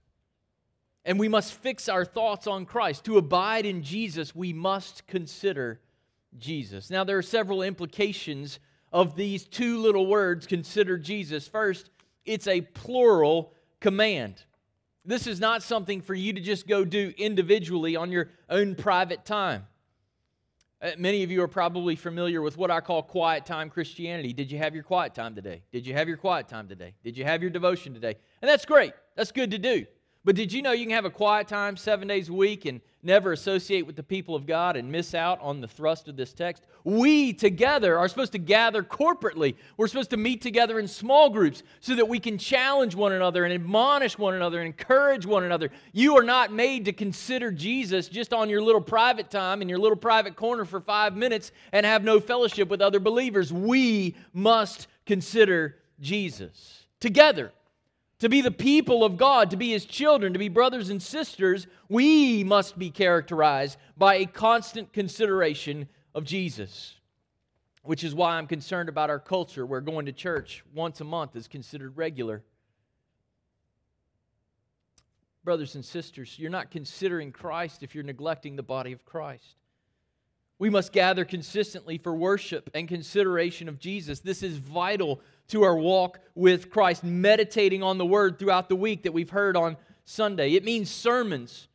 And 1.05 1.19
we 1.19 1.27
must 1.27 1.53
fix 1.53 1.89
our 1.89 2.05
thoughts 2.05 2.47
on 2.47 2.65
Christ. 2.65 3.03
To 3.05 3.17
abide 3.17 3.65
in 3.65 3.83
Jesus, 3.83 4.35
we 4.35 4.53
must 4.53 5.05
consider 5.07 5.81
Jesus. 6.37 6.89
Now, 6.89 7.03
there 7.03 7.17
are 7.17 7.23
several 7.23 7.61
implications 7.61 8.59
of 8.91 9.15
these 9.15 9.45
two 9.45 9.79
little 9.79 10.05
words, 10.05 10.47
consider 10.47 10.97
Jesus. 10.97 11.47
First, 11.47 11.89
it's 12.25 12.47
a 12.47 12.61
plural 12.61 13.53
command. 13.79 14.43
This 15.03 15.27
is 15.27 15.39
not 15.39 15.63
something 15.63 16.01
for 16.01 16.13
you 16.13 16.31
to 16.31 16.39
just 16.39 16.67
go 16.67 16.85
do 16.85 17.13
individually 17.17 17.95
on 17.95 18.11
your 18.11 18.29
own 18.49 18.75
private 18.75 19.25
time. 19.25 19.67
Uh, 20.83 20.91
many 20.97 21.23
of 21.23 21.31
you 21.31 21.41
are 21.41 21.47
probably 21.47 21.95
familiar 21.95 22.41
with 22.41 22.57
what 22.57 22.69
I 22.69 22.81
call 22.81 23.01
quiet 23.01 23.45
time 23.45 23.69
Christianity. 23.69 24.33
Did 24.33 24.51
you 24.51 24.57
have 24.57 24.75
your 24.75 24.83
quiet 24.83 25.13
time 25.13 25.33
today? 25.33 25.61
Did 25.71 25.87
you 25.87 25.93
have 25.93 26.09
your 26.09 26.17
quiet 26.17 26.49
time 26.49 26.67
today? 26.67 26.93
Did 27.05 27.17
you 27.17 27.23
have 27.23 27.41
your 27.41 27.51
devotion 27.51 27.93
today? 27.93 28.15
And 28.41 28.49
that's 28.49 28.65
great. 28.65 28.91
That's 29.15 29.31
good 29.31 29.51
to 29.51 29.57
do. 29.57 29.85
But 30.25 30.37
did 30.37 30.53
you 30.53 30.61
know 30.61 30.71
you 30.71 30.85
can 30.85 30.93
have 30.93 31.03
a 31.03 31.09
quiet 31.09 31.49
time 31.49 31.75
seven 31.75 32.07
days 32.07 32.29
a 32.29 32.33
week 32.33 32.63
and 32.63 32.79
never 33.01 33.33
associate 33.33 33.85
with 33.85 33.97
the 33.97 34.03
people 34.03 34.35
of 34.35 34.45
God 34.45 34.77
and 34.77 34.89
miss 34.89 35.13
out 35.13 35.37
on 35.41 35.59
the 35.59 35.67
thrust 35.67 36.07
of 36.07 36.15
this 36.15 36.31
text? 36.31 36.63
We 36.85 37.33
together 37.33 37.99
are 37.99 38.07
supposed 38.07 38.31
to 38.31 38.37
gather 38.37 38.83
corporately. 38.83 39.55
We're 39.75 39.89
supposed 39.89 40.11
to 40.11 40.17
meet 40.17 40.41
together 40.41 40.79
in 40.79 40.87
small 40.87 41.29
groups 41.29 41.63
so 41.81 41.93
that 41.95 42.07
we 42.07 42.19
can 42.19 42.37
challenge 42.37 42.95
one 42.95 43.11
another 43.11 43.43
and 43.43 43.53
admonish 43.53 44.17
one 44.17 44.33
another 44.33 44.59
and 44.59 44.67
encourage 44.67 45.25
one 45.25 45.43
another. 45.43 45.71
You 45.91 46.17
are 46.17 46.23
not 46.23 46.53
made 46.53 46.85
to 46.85 46.93
consider 46.93 47.51
Jesus 47.51 48.07
just 48.07 48.31
on 48.31 48.49
your 48.49 48.61
little 48.61 48.81
private 48.81 49.29
time 49.29 49.61
in 49.61 49.67
your 49.67 49.79
little 49.79 49.97
private 49.97 50.37
corner 50.37 50.63
for 50.63 50.79
five 50.79 51.17
minutes 51.17 51.51
and 51.73 51.85
have 51.85 52.05
no 52.05 52.21
fellowship 52.21 52.69
with 52.69 52.81
other 52.81 53.01
believers. 53.01 53.51
We 53.51 54.15
must 54.31 54.87
consider 55.05 55.79
Jesus 55.99 56.85
together 57.01 57.51
To 58.23 58.29
be 58.29 58.39
the 58.39 58.51
people 58.51 59.03
of 59.03 59.17
God, 59.17 59.51
to 59.51 59.57
be 59.57 59.71
His 59.71 59.83
children, 59.83 60.31
to 60.31 60.39
be 60.39 60.47
brothers 60.47 60.89
and 60.89 61.03
sisters, 61.03 61.67
we 61.89 62.45
must 62.45 62.79
be 62.79 62.89
characterized 62.89 63.77
by 63.97 64.15
a 64.15 64.25
constant 64.25 64.93
consideration 64.93 65.89
of 66.15 66.23
Jesus. 66.23 66.95
Which 67.81 68.01
is 68.01 68.15
why 68.15 68.37
I'm 68.37 68.47
concerned 68.47 68.87
about 68.87 69.09
our 69.09 69.19
culture 69.19 69.65
where 69.65 69.81
going 69.81 70.05
to 70.05 70.13
church 70.13 70.63
once 70.73 71.01
a 71.01 71.03
month 71.03 71.35
is 71.35 71.49
considered 71.49 71.97
regular. 71.97 72.43
Brothers 75.43 75.75
and 75.75 75.83
sisters, 75.83 76.39
you're 76.39 76.49
not 76.49 76.71
considering 76.71 77.33
Christ 77.33 77.83
if 77.83 77.93
you're 77.93 78.05
neglecting 78.05 78.55
the 78.55 78.63
body 78.63 78.93
of 78.93 79.03
Christ. 79.03 79.57
We 80.59 80.69
must 80.69 80.93
gather 80.93 81.25
consistently 81.25 81.97
for 81.97 82.15
worship 82.15 82.69
and 82.73 82.87
consideration 82.87 83.67
of 83.67 83.79
Jesus. 83.79 84.21
This 84.21 84.43
is 84.43 84.55
vital 84.55 85.19
to 85.49 85.63
our 85.63 85.77
walk 85.77 86.19
with 86.35 86.69
Christ, 86.69 87.03
meditating 87.03 87.83
on 87.83 87.97
the 87.97 88.05
word 88.05 88.39
throughout 88.39 88.69
the 88.69 88.75
week 88.75 89.03
that 89.03 89.11
we've 89.11 89.29
heard 89.29 89.55
on 89.55 89.77
Sunday. 90.05 90.53
It 90.53 90.63
means 90.63 90.89
sermons 90.89 91.67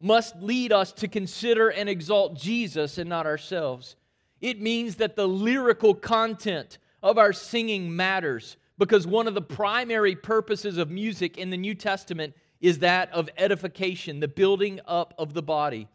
must 0.00 0.36
lead 0.42 0.72
us 0.72 0.92
to 0.92 1.08
consider 1.08 1.70
and 1.70 1.88
exalt 1.88 2.34
Jesus 2.34 2.98
and 2.98 3.08
not 3.08 3.26
ourselves. 3.26 3.96
It 4.40 4.60
means 4.60 4.96
that 4.96 5.16
the 5.16 5.26
lyrical 5.26 5.94
content 5.94 6.78
of 7.02 7.16
our 7.16 7.32
singing 7.32 7.94
matters 7.94 8.56
because 8.76 9.06
one 9.06 9.28
of 9.28 9.34
the 9.34 9.42
primary 9.42 10.14
purposes 10.14 10.78
of 10.78 10.90
music 10.90 11.38
in 11.38 11.50
the 11.50 11.56
New 11.56 11.74
Testament 11.74 12.34
is 12.60 12.80
that 12.80 13.12
of 13.12 13.30
edification, 13.38 14.20
the 14.20 14.28
building 14.28 14.80
up 14.86 15.14
of 15.18 15.34
the 15.34 15.42
body. 15.42 15.88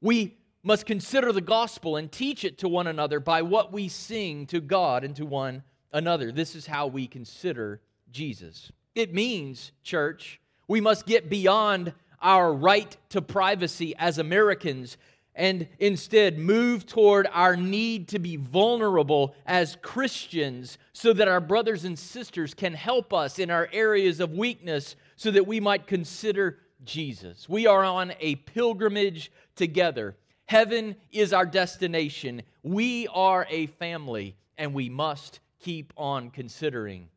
We 0.00 0.36
must 0.62 0.86
consider 0.86 1.32
the 1.32 1.40
gospel 1.40 1.96
and 1.96 2.12
teach 2.12 2.44
it 2.44 2.58
to 2.58 2.68
one 2.68 2.86
another 2.86 3.20
by 3.20 3.42
what 3.42 3.72
we 3.72 3.88
sing 3.88 4.46
to 4.46 4.60
God 4.60 5.04
and 5.04 5.16
to 5.16 5.24
one 5.24 5.62
another. 5.92 6.32
This 6.32 6.54
is 6.54 6.66
how 6.66 6.86
we 6.86 7.06
consider 7.06 7.80
Jesus. 8.10 8.72
It 8.94 9.14
means, 9.14 9.72
church, 9.82 10.40
we 10.68 10.80
must 10.80 11.06
get 11.06 11.30
beyond 11.30 11.92
our 12.20 12.52
right 12.52 12.96
to 13.10 13.22
privacy 13.22 13.94
as 13.98 14.18
Americans 14.18 14.96
and 15.34 15.68
instead 15.78 16.38
move 16.38 16.86
toward 16.86 17.26
our 17.32 17.56
need 17.56 18.08
to 18.08 18.18
be 18.18 18.36
vulnerable 18.36 19.34
as 19.46 19.76
Christians 19.80 20.76
so 20.92 21.12
that 21.12 21.28
our 21.28 21.40
brothers 21.40 21.84
and 21.84 21.98
sisters 21.98 22.52
can 22.52 22.74
help 22.74 23.14
us 23.14 23.38
in 23.38 23.50
our 23.50 23.68
areas 23.72 24.20
of 24.20 24.32
weakness 24.32 24.96
so 25.16 25.30
that 25.30 25.46
we 25.46 25.60
might 25.60 25.86
consider 25.86 26.58
Jesus. 26.84 27.48
We 27.48 27.66
are 27.66 27.84
on 27.84 28.12
a 28.20 28.34
pilgrimage 28.36 29.30
together. 29.54 30.16
Heaven 30.46 30.96
is 31.12 31.32
our 31.32 31.46
destination. 31.46 32.42
We 32.62 33.06
are 33.08 33.46
a 33.48 33.66
family, 33.66 34.36
and 34.58 34.74
we 34.74 34.88
must 34.88 35.40
keep 35.60 35.92
on 35.96 36.30
considering 36.30 37.08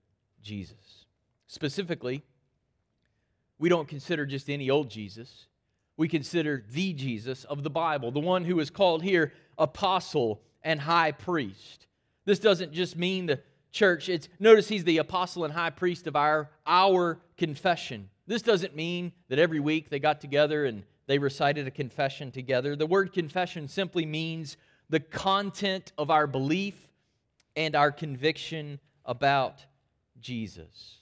Jesus. 0.41 1.05
Specifically, 1.47 2.23
we 3.57 3.69
don't 3.69 3.88
consider 3.88 4.25
just 4.25 4.50
any 4.50 4.69
old 4.69 4.89
Jesus. 4.89 5.47
We 5.95 6.07
consider 6.07 6.63
the 6.71 6.93
Jesus 6.93 7.43
of 7.45 7.63
the 7.63 7.69
Bible, 7.69 8.12
the 8.12 8.19
one 8.19 8.45
who 8.45 8.59
is 8.59 8.69
called 8.69 9.03
here 9.03 9.31
apostle 9.57 10.41
and 10.63 10.79
high 10.79 11.12
priest. 11.12 11.88
This 12.25 12.39
doesn't 12.39 12.73
just 12.73 12.97
mean 12.97 13.27
the 13.27 13.41
church. 13.71 14.09
It's 14.09 14.29
notice 14.39 14.67
he's 14.67 14.83
the 14.83 14.97
apostle 14.97 15.45
and 15.45 15.53
high 15.53 15.69
priest 15.69 16.07
of 16.07 16.15
our 16.15 16.50
our 16.65 17.19
confession. 17.38 18.09
This 18.25 18.41
doesn't 18.41 18.75
mean 18.75 19.12
that 19.29 19.39
every 19.39 19.59
week 19.59 19.89
they 19.89 20.00
got 20.00 20.21
together 20.21 20.65
and 20.65 20.83
they 21.07 21.17
recited 21.17 21.67
a 21.67 21.71
confession 21.71 22.31
together. 22.31 22.75
The 22.75 22.85
word 22.85 23.12
confession 23.12 23.67
simply 23.67 24.05
means 24.05 24.57
the 24.89 25.01
content 25.01 25.91
of 25.97 26.09
our 26.09 26.27
belief 26.27 26.88
and 27.55 27.75
our 27.75 27.91
conviction 27.91 28.79
about 29.05 29.65
Jesus. 30.19 30.98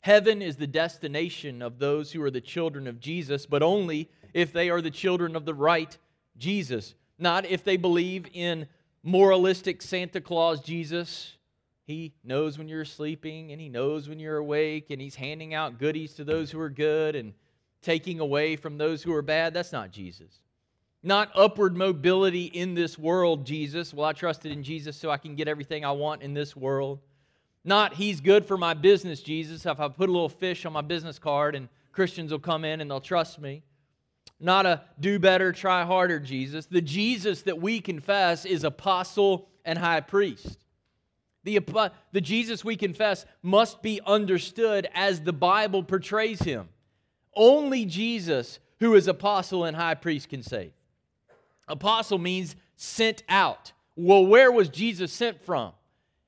Heaven 0.00 0.42
is 0.42 0.56
the 0.56 0.66
destination 0.66 1.62
of 1.62 1.78
those 1.78 2.12
who 2.12 2.22
are 2.22 2.30
the 2.30 2.40
children 2.40 2.86
of 2.86 3.00
Jesus, 3.00 3.46
but 3.46 3.62
only 3.62 4.10
if 4.34 4.52
they 4.52 4.68
are 4.70 4.80
the 4.80 4.90
children 4.90 5.36
of 5.36 5.44
the 5.44 5.54
right 5.54 5.96
Jesus. 6.36 6.94
Not 7.18 7.44
if 7.46 7.62
they 7.62 7.76
believe 7.76 8.26
in 8.32 8.66
moralistic 9.02 9.82
Santa 9.82 10.20
Claus 10.20 10.60
Jesus. 10.60 11.36
He 11.84 12.14
knows 12.24 12.58
when 12.58 12.68
you're 12.68 12.84
sleeping 12.84 13.52
and 13.52 13.60
he 13.60 13.68
knows 13.68 14.08
when 14.08 14.18
you're 14.18 14.38
awake 14.38 14.90
and 14.90 15.00
he's 15.00 15.16
handing 15.16 15.54
out 15.54 15.78
goodies 15.78 16.14
to 16.14 16.24
those 16.24 16.50
who 16.50 16.60
are 16.60 16.70
good 16.70 17.14
and 17.14 17.34
taking 17.80 18.20
away 18.20 18.56
from 18.56 18.78
those 18.78 19.02
who 19.02 19.12
are 19.14 19.22
bad. 19.22 19.54
That's 19.54 19.72
not 19.72 19.90
Jesus. 19.90 20.40
Not 21.02 21.30
upward 21.34 21.76
mobility 21.76 22.44
in 22.44 22.74
this 22.74 22.96
world, 22.96 23.44
Jesus. 23.44 23.92
Well, 23.92 24.06
I 24.06 24.12
trusted 24.12 24.52
in 24.52 24.62
Jesus 24.62 24.96
so 24.96 25.10
I 25.10 25.16
can 25.16 25.34
get 25.34 25.48
everything 25.48 25.84
I 25.84 25.90
want 25.92 26.22
in 26.22 26.32
this 26.32 26.54
world. 26.54 27.00
Not, 27.64 27.94
He's 27.94 28.20
good 28.20 28.46
for 28.46 28.56
my 28.56 28.74
business, 28.74 29.20
Jesus. 29.20 29.66
If 29.66 29.80
I 29.80 29.88
put 29.88 30.08
a 30.08 30.12
little 30.12 30.28
fish 30.28 30.64
on 30.64 30.72
my 30.72 30.80
business 30.80 31.18
card 31.18 31.54
and 31.54 31.68
Christians 31.92 32.30
will 32.30 32.38
come 32.38 32.64
in 32.64 32.80
and 32.80 32.90
they'll 32.90 33.00
trust 33.00 33.40
me. 33.40 33.62
Not 34.38 34.66
a 34.66 34.82
do 34.98 35.18
better, 35.18 35.52
try 35.52 35.84
harder 35.84 36.18
Jesus. 36.18 36.66
The 36.66 36.80
Jesus 36.80 37.42
that 37.42 37.60
we 37.60 37.80
confess 37.80 38.44
is 38.44 38.64
apostle 38.64 39.48
and 39.64 39.78
high 39.78 40.00
priest. 40.00 40.58
The, 41.44 41.60
the 42.12 42.20
Jesus 42.20 42.64
we 42.64 42.76
confess 42.76 43.26
must 43.42 43.82
be 43.82 44.00
understood 44.06 44.88
as 44.94 45.20
the 45.20 45.32
Bible 45.32 45.82
portrays 45.82 46.42
him. 46.42 46.68
Only 47.34 47.84
Jesus, 47.84 48.58
who 48.80 48.94
is 48.94 49.08
apostle 49.08 49.64
and 49.64 49.76
high 49.76 49.94
priest, 49.94 50.28
can 50.28 50.42
save. 50.42 50.72
Apostle 51.68 52.18
means 52.18 52.56
sent 52.76 53.22
out. 53.28 53.72
Well, 53.96 54.26
where 54.26 54.50
was 54.50 54.68
Jesus 54.68 55.12
sent 55.12 55.44
from? 55.44 55.72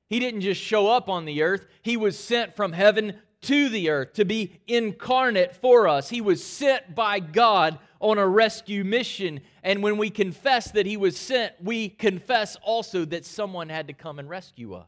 He 0.08 0.20
didn't 0.20 0.42
just 0.42 0.60
show 0.60 0.88
up 0.88 1.08
on 1.08 1.24
the 1.24 1.42
earth, 1.42 1.66
he 1.82 1.96
was 1.96 2.18
sent 2.18 2.54
from 2.54 2.72
heaven 2.72 3.14
to 3.42 3.68
the 3.68 3.90
earth 3.90 4.14
to 4.14 4.24
be 4.24 4.60
incarnate 4.66 5.54
for 5.54 5.86
us. 5.86 6.08
He 6.08 6.20
was 6.20 6.44
sent 6.44 6.94
by 6.94 7.20
God 7.20 7.78
on 8.00 8.18
a 8.18 8.26
rescue 8.26 8.84
mission. 8.84 9.40
And 9.62 9.82
when 9.82 9.96
we 9.96 10.10
confess 10.10 10.70
that 10.72 10.86
he 10.86 10.96
was 10.96 11.16
sent, 11.16 11.54
we 11.62 11.88
confess 11.88 12.56
also 12.62 13.04
that 13.06 13.24
someone 13.24 13.68
had 13.68 13.88
to 13.88 13.92
come 13.92 14.18
and 14.18 14.28
rescue 14.28 14.74
us. 14.74 14.86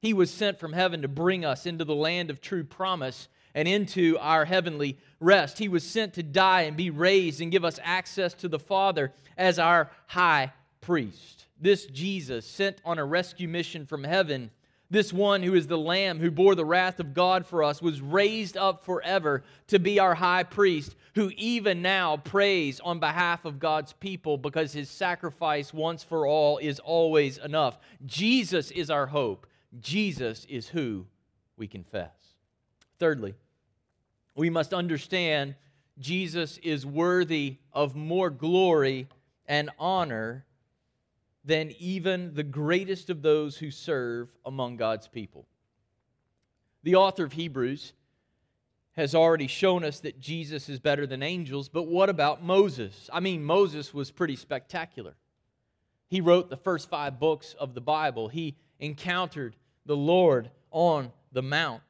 He 0.00 0.14
was 0.14 0.30
sent 0.30 0.58
from 0.58 0.72
heaven 0.72 1.02
to 1.02 1.08
bring 1.08 1.44
us 1.44 1.66
into 1.66 1.84
the 1.84 1.94
land 1.94 2.30
of 2.30 2.40
true 2.40 2.64
promise 2.64 3.28
and 3.54 3.66
into 3.66 4.16
our 4.20 4.44
heavenly 4.44 4.98
rest. 5.20 5.58
He 5.58 5.68
was 5.68 5.84
sent 5.84 6.14
to 6.14 6.22
die 6.22 6.62
and 6.62 6.76
be 6.76 6.90
raised 6.90 7.40
and 7.40 7.52
give 7.52 7.64
us 7.64 7.78
access 7.82 8.34
to 8.34 8.48
the 8.48 8.58
Father 8.58 9.12
as 9.36 9.58
our 9.58 9.90
high 10.06 10.52
priest. 10.80 11.46
This 11.60 11.86
Jesus, 11.86 12.46
sent 12.46 12.80
on 12.84 12.98
a 12.98 13.04
rescue 13.04 13.48
mission 13.48 13.84
from 13.86 14.04
heaven, 14.04 14.50
this 14.90 15.12
one 15.12 15.42
who 15.42 15.54
is 15.54 15.66
the 15.66 15.76
Lamb 15.76 16.18
who 16.18 16.30
bore 16.30 16.54
the 16.54 16.64
wrath 16.64 16.98
of 16.98 17.12
God 17.12 17.44
for 17.44 17.62
us, 17.62 17.82
was 17.82 18.00
raised 18.00 18.56
up 18.56 18.84
forever 18.84 19.44
to 19.66 19.78
be 19.78 19.98
our 19.98 20.14
high 20.14 20.44
priest, 20.44 20.94
who 21.14 21.30
even 21.36 21.82
now 21.82 22.16
prays 22.16 22.80
on 22.80 22.98
behalf 22.98 23.44
of 23.44 23.58
God's 23.58 23.92
people 23.94 24.38
because 24.38 24.72
his 24.72 24.88
sacrifice 24.88 25.74
once 25.74 26.02
for 26.02 26.26
all 26.26 26.58
is 26.58 26.78
always 26.78 27.36
enough. 27.38 27.78
Jesus 28.06 28.70
is 28.70 28.88
our 28.88 29.06
hope. 29.06 29.46
Jesus 29.80 30.46
is 30.48 30.68
who 30.68 31.06
we 31.58 31.66
confess. 31.66 32.14
Thirdly, 32.98 33.34
we 34.38 34.50
must 34.50 34.72
understand 34.72 35.56
Jesus 35.98 36.58
is 36.58 36.86
worthy 36.86 37.56
of 37.72 37.96
more 37.96 38.30
glory 38.30 39.08
and 39.46 39.68
honor 39.80 40.44
than 41.44 41.74
even 41.80 42.34
the 42.34 42.44
greatest 42.44 43.10
of 43.10 43.20
those 43.20 43.56
who 43.56 43.72
serve 43.72 44.28
among 44.46 44.76
God's 44.76 45.08
people. 45.08 45.46
The 46.84 46.94
author 46.94 47.24
of 47.24 47.32
Hebrews 47.32 47.94
has 48.92 49.12
already 49.12 49.48
shown 49.48 49.82
us 49.82 50.00
that 50.00 50.20
Jesus 50.20 50.68
is 50.68 50.78
better 50.78 51.06
than 51.06 51.22
angels, 51.22 51.68
but 51.68 51.88
what 51.88 52.08
about 52.08 52.42
Moses? 52.42 53.10
I 53.12 53.18
mean, 53.18 53.42
Moses 53.42 53.92
was 53.92 54.12
pretty 54.12 54.36
spectacular. 54.36 55.14
He 56.06 56.20
wrote 56.20 56.48
the 56.48 56.56
first 56.56 56.88
five 56.88 57.18
books 57.18 57.56
of 57.58 57.74
the 57.74 57.80
Bible, 57.80 58.28
he 58.28 58.56
encountered 58.78 59.56
the 59.84 59.96
Lord 59.96 60.50
on 60.70 61.10
the 61.32 61.42
Mount. 61.42 61.82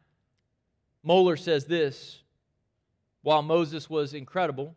Mohler 1.07 1.39
says 1.39 1.67
this 1.67 2.23
while 3.29 3.43
Moses 3.43 3.91
was 3.91 4.15
incredible, 4.15 4.75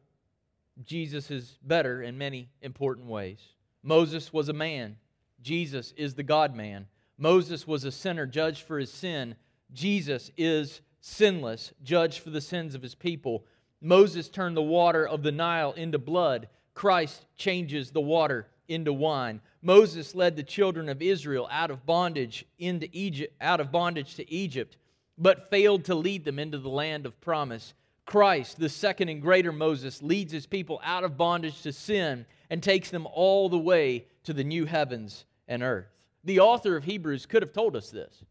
Jesus 0.83 1.31
is 1.31 1.57
better 1.63 2.01
in 2.01 2.17
many 2.17 2.49
important 2.61 3.07
ways. 3.07 3.39
Moses 3.81 4.33
was 4.33 4.49
a 4.49 4.53
man, 4.53 4.97
Jesus 5.41 5.93
is 5.95 6.15
the 6.15 6.23
God 6.23 6.53
man. 6.53 6.87
Moses 7.17 7.65
was 7.65 7.85
a 7.85 7.93
sinner, 7.93 8.25
judged 8.25 8.63
for 8.63 8.77
his 8.77 8.91
sin. 8.91 9.35
Jesus 9.71 10.31
is 10.35 10.81
sinless, 10.99 11.71
judged 11.81 12.19
for 12.19 12.29
the 12.29 12.41
sins 12.41 12.75
of 12.75 12.81
his 12.81 12.93
people. 12.93 13.45
Moses 13.79 14.27
turned 14.27 14.57
the 14.57 14.61
water 14.61 15.07
of 15.07 15.23
the 15.23 15.31
Nile 15.31 15.71
into 15.71 15.97
blood. 15.97 16.49
Christ 16.73 17.25
changes 17.37 17.91
the 17.91 18.01
water 18.01 18.47
into 18.67 18.91
wine. 18.91 19.39
Moses 19.61 20.13
led 20.13 20.35
the 20.35 20.43
children 20.43 20.89
of 20.89 21.01
Israel 21.01 21.47
out 21.49 21.71
of 21.71 21.85
bondage 21.85 22.45
into 22.59 22.89
Egypt, 22.91 23.33
out 23.39 23.61
of 23.61 23.71
bondage 23.71 24.15
to 24.15 24.29
Egypt, 24.29 24.75
but 25.17 25.49
failed 25.49 25.85
to 25.85 25.95
lead 25.95 26.25
them 26.25 26.37
into 26.37 26.57
the 26.57 26.67
land 26.67 27.05
of 27.05 27.21
promise. 27.21 27.73
Christ, 28.11 28.59
the 28.59 28.67
second 28.67 29.07
and 29.07 29.21
greater 29.21 29.53
Moses, 29.53 30.03
leads 30.03 30.33
his 30.33 30.45
people 30.45 30.81
out 30.83 31.05
of 31.05 31.15
bondage 31.15 31.61
to 31.61 31.71
sin 31.71 32.25
and 32.49 32.61
takes 32.61 32.89
them 32.89 33.07
all 33.13 33.47
the 33.47 33.57
way 33.57 34.05
to 34.25 34.33
the 34.33 34.43
new 34.43 34.65
heavens 34.65 35.23
and 35.47 35.63
earth. 35.63 35.87
The 36.25 36.41
author 36.41 36.75
of 36.75 36.83
Hebrews 36.83 37.25
could 37.25 37.41
have 37.41 37.53
told 37.53 37.73
us 37.73 37.89
this. 37.89 38.25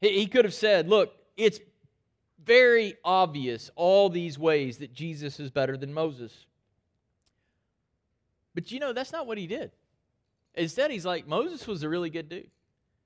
He 0.00 0.26
could 0.26 0.44
have 0.44 0.54
said, 0.54 0.88
Look, 0.88 1.14
it's 1.36 1.60
very 2.44 2.96
obvious 3.04 3.70
all 3.76 4.08
these 4.08 4.40
ways 4.40 4.78
that 4.78 4.92
Jesus 4.92 5.38
is 5.38 5.52
better 5.52 5.76
than 5.76 5.94
Moses. 5.94 6.46
But 8.56 8.72
you 8.72 8.80
know, 8.80 8.92
that's 8.92 9.12
not 9.12 9.28
what 9.28 9.38
he 9.38 9.46
did. 9.46 9.70
Instead, 10.56 10.90
he's 10.90 11.06
like, 11.06 11.28
Moses 11.28 11.64
was 11.64 11.84
a 11.84 11.88
really 11.88 12.10
good 12.10 12.28
dude. 12.28 12.50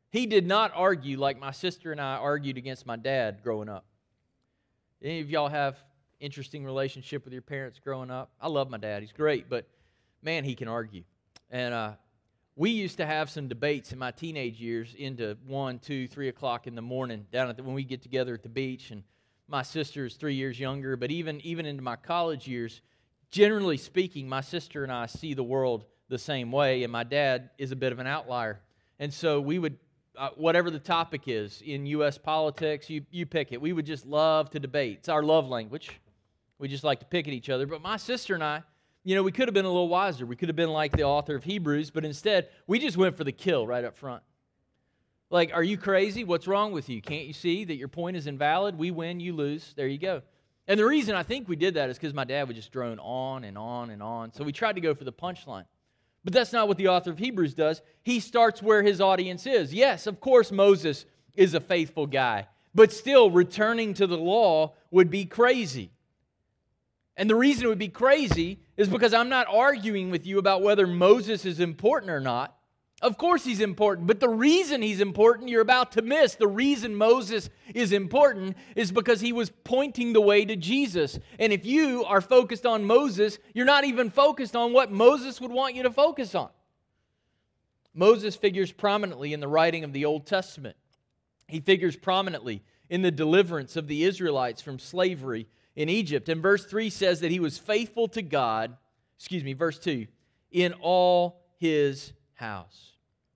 He 0.09 0.25
did 0.25 0.47
not 0.47 0.73
argue 0.75 1.19
like 1.19 1.39
my 1.39 1.53
sister 1.53 1.93
and 1.93 2.01
I 2.01 2.15
argued 2.15 2.57
against 2.57 2.87
my 2.87 2.97
dad 2.97 3.43
growing 3.43 3.69
up. 3.69 3.85
Any 5.03 5.21
of 5.21 5.31
y'all 5.31 5.49
have 5.49 5.83
interesting 6.21 6.65
relationship 6.65 7.25
with 7.25 7.33
your 7.33 7.43
parents 7.43 7.81
growing 7.83 8.09
up? 8.09 8.31
I 8.41 8.47
love 8.47 8.71
my 8.71 8.79
dad. 8.79 9.03
He's 9.03 9.13
great, 9.13 9.49
but 9.49 9.67
man, 10.23 10.45
he 10.45 10.55
can 10.55 10.69
argue. 10.69 11.03
And 11.51 11.75
uh, 11.75 11.93
we 12.55 12.71
used 12.71 12.99
to 12.99 13.07
have 13.07 13.29
some 13.29 13.49
debates 13.49 13.93
in 13.93 13.99
my 13.99 14.13
teenage 14.13 14.61
years 14.61 14.95
into 14.97 15.37
one, 15.45 15.81
two, 15.81 16.07
three 16.07 16.29
o'clock 16.29 16.69
in 16.69 16.77
the 16.77 16.83
morning 16.83 17.27
down 17.33 17.49
at 17.49 17.57
the, 17.57 17.65
when 17.65 17.75
we 17.75 17.83
get 17.83 18.01
together 18.01 18.33
at 18.33 18.45
the 18.45 18.49
beach. 18.49 18.93
And 18.93 19.03
my 19.49 19.63
sister 19.63 20.05
is 20.05 20.15
three 20.15 20.35
years 20.35 20.61
younger, 20.61 20.97
but 20.97 21.11
even 21.11 21.41
even 21.41 21.67
into 21.67 21.83
my 21.83 21.97
college 21.97 22.47
years, 22.47 22.81
generally 23.33 23.79
speaking, 23.79 24.29
my 24.29 24.41
sister 24.41 24.85
and 24.85 24.93
I 24.93 25.07
see 25.07 25.35
the 25.35 25.43
world 25.43 25.85
the 26.11 26.19
same 26.19 26.53
way, 26.53 26.85
and 26.85 26.93
my 26.93 27.03
dad 27.03 27.51
is 27.59 27.73
a 27.73 27.77
bit 27.77 27.91
of 27.91 27.99
an 27.99 28.07
outlier. 28.07 28.61
And 29.01 29.13
so 29.13 29.41
we 29.41 29.59
would, 29.59 29.79
uh, 30.17 30.31
whatever 30.37 30.71
the 30.71 30.79
topic 30.79 31.23
is 31.27 31.63
in 31.65 31.87
U.S. 31.87 32.19
politics, 32.19 32.91
you, 32.91 33.05
you 33.11 33.27
pick 33.27 33.53
it. 33.53 33.61
We 33.61 33.73
would 33.73 33.87
just 33.87 34.07
love 34.07 34.51
to 34.51 34.61
debate. 34.61 34.99
It's 34.99 35.09
our 35.09 35.23
love 35.23 35.49
language. 35.49 35.91
We 36.59 36.69
just 36.69 36.85
like 36.85 37.01
to 37.01 37.07
pick 37.07 37.27
at 37.27 37.35
each 37.35 37.51
other. 37.51 37.67
But 37.67 37.83
my 37.83 37.97
sister 37.97 38.35
and 38.35 38.45
I, 38.45 38.63
you 39.05 39.15
know, 39.15 39.23
we 39.23 39.33
could 39.33 39.49
have 39.49 39.55
been 39.55 39.65
a 39.65 39.69
little 39.69 39.89
wiser. 39.89 40.27
We 40.27 40.37
could 40.37 40.49
have 40.49 40.57
been 40.57 40.71
like 40.71 40.93
the 40.93 41.03
author 41.03 41.35
of 41.35 41.45
Hebrews, 41.45 41.91
but 41.91 42.05
instead, 42.05 42.49
we 42.67 42.79
just 42.79 42.97
went 42.97 43.17
for 43.17 43.25
the 43.25 43.33
kill 43.33 43.67
right 43.67 43.85
up 43.85 43.97
front. 43.97 44.23
Like, 45.29 45.53
are 45.55 45.63
you 45.63 45.79
crazy? 45.79 46.25
What's 46.25 46.47
wrong 46.47 46.73
with 46.73 46.89
you? 46.89 47.01
Can't 47.01 47.25
you 47.25 47.33
see 47.33 47.65
that 47.65 47.77
your 47.77 47.89
point 47.89 48.17
is 48.17 48.27
invalid? 48.27 48.77
We 48.77 48.91
win, 48.91 49.19
you 49.19 49.33
lose. 49.33 49.73
There 49.77 49.89
you 49.89 49.99
go. 49.99 50.23
And 50.69 50.79
the 50.79 50.85
reason 50.85 51.17
I 51.17 51.23
think 51.23 51.49
we 51.49 51.57
did 51.57 51.75
that 51.75 51.91
is 51.91 51.97
because 51.97 52.15
my 52.15 52.25
dad 52.25 52.47
would 52.47 52.55
just 52.55 52.71
drone 52.71 52.99
on 53.01 53.45
and 53.45 53.59
on 53.59 53.91
and 53.91 54.03
on. 54.03 54.33
So 54.33 54.45
we 54.45 54.53
tried 54.53 54.75
to 54.75 54.81
go 54.81 54.95
for 54.95 55.05
the 55.05 55.13
punchline. 55.13 55.65
But 56.25 56.33
that's 56.33 56.53
not 56.53 56.69
what 56.69 56.77
the 56.77 56.89
author 56.89 57.11
of 57.11 57.19
Hebrews 57.19 57.55
does. 57.55 57.83
He 58.03 58.21
starts 58.21 58.63
where 58.63 58.83
his 58.83 59.01
audience 59.01 59.47
is. 59.47 59.75
Yes, 59.75 60.07
of 60.07 60.21
course, 60.21 60.53
Moses 60.53 61.05
is 61.35 61.55
a 61.55 61.61
faithful 61.61 62.07
guy, 62.07 62.47
but 62.75 62.93
still, 62.93 63.31
returning 63.31 63.95
to 63.95 64.07
the 64.07 64.19
law 64.19 64.75
would 64.91 65.11
be 65.11 65.25
crazy. 65.25 65.91
And 67.17 67.29
the 67.29 67.35
reason 67.35 67.65
it 67.65 67.69
would 67.69 67.79
be 67.79 67.89
crazy 67.89 68.61
is 68.77 68.89
because 68.89 69.13
I'm 69.13 69.29
not 69.29 69.47
arguing 69.49 70.11
with 70.11 70.27
you 70.27 70.39
about 70.39 70.63
whether 70.63 70.87
Moses 70.87 71.45
is 71.45 71.61
important 71.61 72.11
or 72.11 72.21
not. 72.21 72.57
Of 73.03 73.19
course, 73.19 73.43
he's 73.43 73.61
important, 73.61 74.07
but 74.07 74.21
the 74.21 74.29
reason 74.29 74.81
he's 74.81 75.01
important 75.01 75.49
you're 75.49 75.61
about 75.61 75.91
to 75.93 76.03
miss. 76.03 76.37
The 76.37 76.47
reason 76.47 76.95
Moses 76.95 77.51
is 77.75 77.91
important 77.91 78.57
is 78.77 78.93
because 78.93 79.21
he 79.21 79.33
was 79.33 79.51
pointing 79.65 80.13
the 80.13 80.21
way 80.21 80.45
to 80.45 80.55
Jesus. 80.55 81.19
And 81.41 81.53
if 81.53 81.67
you 81.67 82.05
are 82.05 82.21
focused 82.21 82.65
on 82.65 82.85
Moses, 82.85 83.41
you're 83.55 83.67
not 83.67 83.83
even 83.85 84.09
focused 84.09 84.55
on 84.55 84.73
what 84.73 84.93
Moses 84.93 85.41
would 85.41 85.51
want 85.51 85.75
you 85.75 85.83
to 85.83 85.91
focus 85.91 86.37
on. 86.37 86.51
Moses 87.93 88.37
figures 88.37 88.71
prominently 88.71 89.33
in 89.33 89.41
the 89.41 89.49
writing 89.49 89.83
of 89.83 89.93
the 89.93 90.05
Old 90.05 90.25
Testament, 90.25 90.77
he 91.49 91.59
figures 91.59 91.97
prominently 91.97 92.63
in 92.89 93.03
the 93.03 93.11
deliverance 93.11 93.75
of 93.75 93.89
the 93.89 94.05
Israelites 94.05 94.63
from 94.63 94.79
slavery 94.79 95.49
in 95.75 95.89
Egypt. 95.89 96.29
And 96.29 96.41
verse 96.41 96.65
3 96.67 96.89
says 96.89 97.19
that 97.21 97.33
he 97.33 97.41
was 97.41 97.59
faithful 97.59 98.07
to 98.09 98.23
God, 98.23 98.77
excuse 99.19 99.43
me, 99.43 99.55
verse 99.55 99.81
2, 99.81 100.07
in 100.53 100.73
all 100.75 101.43
his 101.59 102.13
house, 102.35 102.92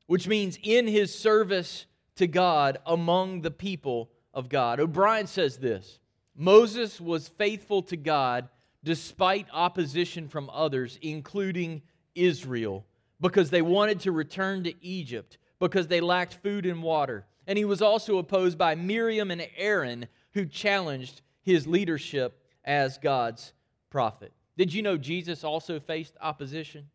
which 0.07 0.29
means 0.29 0.59
in 0.63 0.87
his 0.87 1.15
service 1.15 1.87
to 2.17 2.27
God 2.27 2.79
among 2.87 3.43
the 3.43 3.51
people 3.51 4.11
of 4.33 4.49
God. 4.49 4.81
O'Brien 4.81 5.27
says 5.27 5.59
this 5.59 5.99
Moses 6.35 7.01
was 7.01 7.29
faithful 7.29 7.83
to 7.83 7.97
God 7.97 8.49
despite 8.85 9.47
opposition 9.53 10.29
from 10.29 10.49
others, 10.53 10.99
including 11.03 11.83
Israel, 12.15 12.87
because 13.21 13.51
they 13.51 13.63
wanted 13.63 14.01
to 14.01 14.13
return 14.13 14.63
to 14.65 14.85
Egypt, 14.85 15.39
because 15.59 15.89
they 15.89 16.01
lacked 16.01 16.35
food 16.35 16.67
and 16.67 16.83
water. 16.83 17.27
And 17.49 17.59
he 17.59 17.65
was 17.65 17.83
also 17.83 18.19
opposed 18.19 18.59
by 18.59 18.75
Miriam 18.75 19.31
and 19.31 19.47
Aaron, 19.57 20.07
who 20.35 20.47
challenged 20.47 21.23
his 21.43 21.67
leadership 21.67 22.41
as 22.65 22.99
God's 22.99 23.53
prophet. 23.91 24.33
Did 24.57 24.73
you 24.73 24.83
know 24.83 24.97
Jesus 24.97 25.45
also 25.45 25.81
faced 25.81 26.17
opposition? 26.21 26.87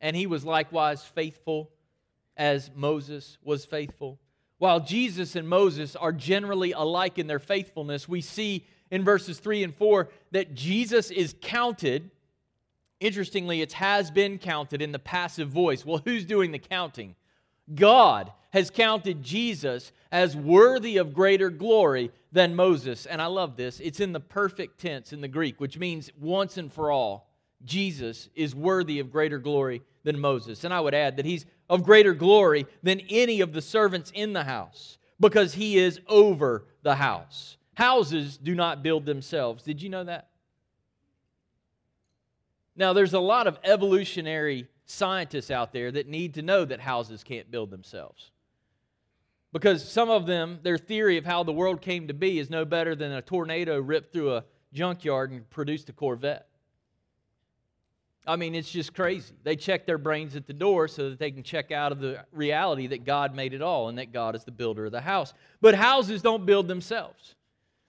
And 0.00 0.14
he 0.14 0.26
was 0.26 0.44
likewise 0.44 1.02
faithful 1.02 1.70
as 2.36 2.70
Moses 2.74 3.38
was 3.42 3.64
faithful. 3.64 4.18
While 4.58 4.80
Jesus 4.80 5.36
and 5.36 5.48
Moses 5.48 5.96
are 5.96 6.12
generally 6.12 6.72
alike 6.72 7.18
in 7.18 7.26
their 7.26 7.38
faithfulness, 7.38 8.08
we 8.08 8.20
see 8.20 8.66
in 8.90 9.04
verses 9.04 9.38
3 9.38 9.64
and 9.64 9.74
4 9.74 10.08
that 10.30 10.54
Jesus 10.54 11.10
is 11.10 11.34
counted. 11.40 12.10
Interestingly, 13.00 13.60
it 13.60 13.74
has 13.74 14.10
been 14.10 14.38
counted 14.38 14.80
in 14.80 14.92
the 14.92 14.98
passive 14.98 15.48
voice. 15.48 15.84
Well, 15.84 16.00
who's 16.04 16.24
doing 16.24 16.52
the 16.52 16.58
counting? 16.58 17.14
God 17.74 18.32
has 18.50 18.70
counted 18.70 19.22
Jesus 19.22 19.92
as 20.10 20.36
worthy 20.36 20.96
of 20.96 21.12
greater 21.12 21.50
glory 21.50 22.10
than 22.32 22.54
Moses. 22.54 23.04
And 23.04 23.20
I 23.20 23.26
love 23.26 23.56
this. 23.56 23.80
It's 23.80 24.00
in 24.00 24.12
the 24.12 24.20
perfect 24.20 24.80
tense 24.80 25.12
in 25.12 25.20
the 25.20 25.28
Greek, 25.28 25.60
which 25.60 25.78
means 25.78 26.10
once 26.18 26.56
and 26.56 26.72
for 26.72 26.90
all, 26.90 27.28
Jesus 27.64 28.28
is 28.34 28.54
worthy 28.54 28.98
of 28.98 29.10
greater 29.10 29.38
glory 29.38 29.82
than 30.04 30.20
Moses. 30.20 30.64
And 30.64 30.72
I 30.72 30.80
would 30.80 30.94
add 30.94 31.16
that 31.16 31.26
he's 31.26 31.44
of 31.68 31.82
greater 31.82 32.14
glory 32.14 32.66
than 32.82 33.00
any 33.08 33.40
of 33.40 33.52
the 33.52 33.62
servants 33.62 34.10
in 34.14 34.32
the 34.32 34.44
house 34.44 34.98
because 35.18 35.54
he 35.54 35.78
is 35.78 36.00
over 36.06 36.64
the 36.82 36.96
house. 36.96 37.56
Houses 37.74 38.38
do 38.38 38.54
not 38.54 38.82
build 38.82 39.04
themselves. 39.04 39.64
Did 39.64 39.82
you 39.82 39.88
know 39.88 40.04
that? 40.04 40.28
Now, 42.76 42.92
there's 42.92 43.14
a 43.14 43.20
lot 43.20 43.46
of 43.46 43.58
evolutionary 43.64 44.68
scientists 44.84 45.50
out 45.50 45.72
there 45.72 45.90
that 45.90 46.08
need 46.08 46.34
to 46.34 46.42
know 46.42 46.64
that 46.64 46.80
houses 46.80 47.24
can't 47.24 47.50
build 47.50 47.70
themselves. 47.70 48.30
Because 49.52 49.86
some 49.86 50.10
of 50.10 50.26
them, 50.26 50.60
their 50.62 50.76
theory 50.76 51.16
of 51.16 51.24
how 51.24 51.42
the 51.42 51.52
world 51.52 51.80
came 51.80 52.08
to 52.08 52.14
be 52.14 52.38
is 52.38 52.50
no 52.50 52.64
better 52.64 52.94
than 52.94 53.12
a 53.12 53.22
tornado 53.22 53.80
ripped 53.80 54.12
through 54.12 54.34
a 54.34 54.44
junkyard 54.72 55.30
and 55.30 55.48
produced 55.48 55.88
a 55.88 55.92
Corvette. 55.92 56.46
I 58.26 58.36
mean, 58.36 58.54
it's 58.54 58.70
just 58.70 58.94
crazy. 58.94 59.34
They 59.44 59.54
check 59.54 59.86
their 59.86 59.98
brains 59.98 60.34
at 60.34 60.46
the 60.46 60.52
door 60.52 60.88
so 60.88 61.10
that 61.10 61.18
they 61.18 61.30
can 61.30 61.42
check 61.42 61.70
out 61.70 61.92
of 61.92 62.00
the 62.00 62.24
reality 62.32 62.88
that 62.88 63.04
God 63.04 63.34
made 63.34 63.54
it 63.54 63.62
all 63.62 63.88
and 63.88 63.98
that 63.98 64.12
God 64.12 64.34
is 64.34 64.44
the 64.44 64.50
builder 64.50 64.86
of 64.86 64.92
the 64.92 65.00
house. 65.00 65.32
But 65.60 65.74
houses 65.74 66.22
don't 66.22 66.44
build 66.44 66.66
themselves. 66.66 67.36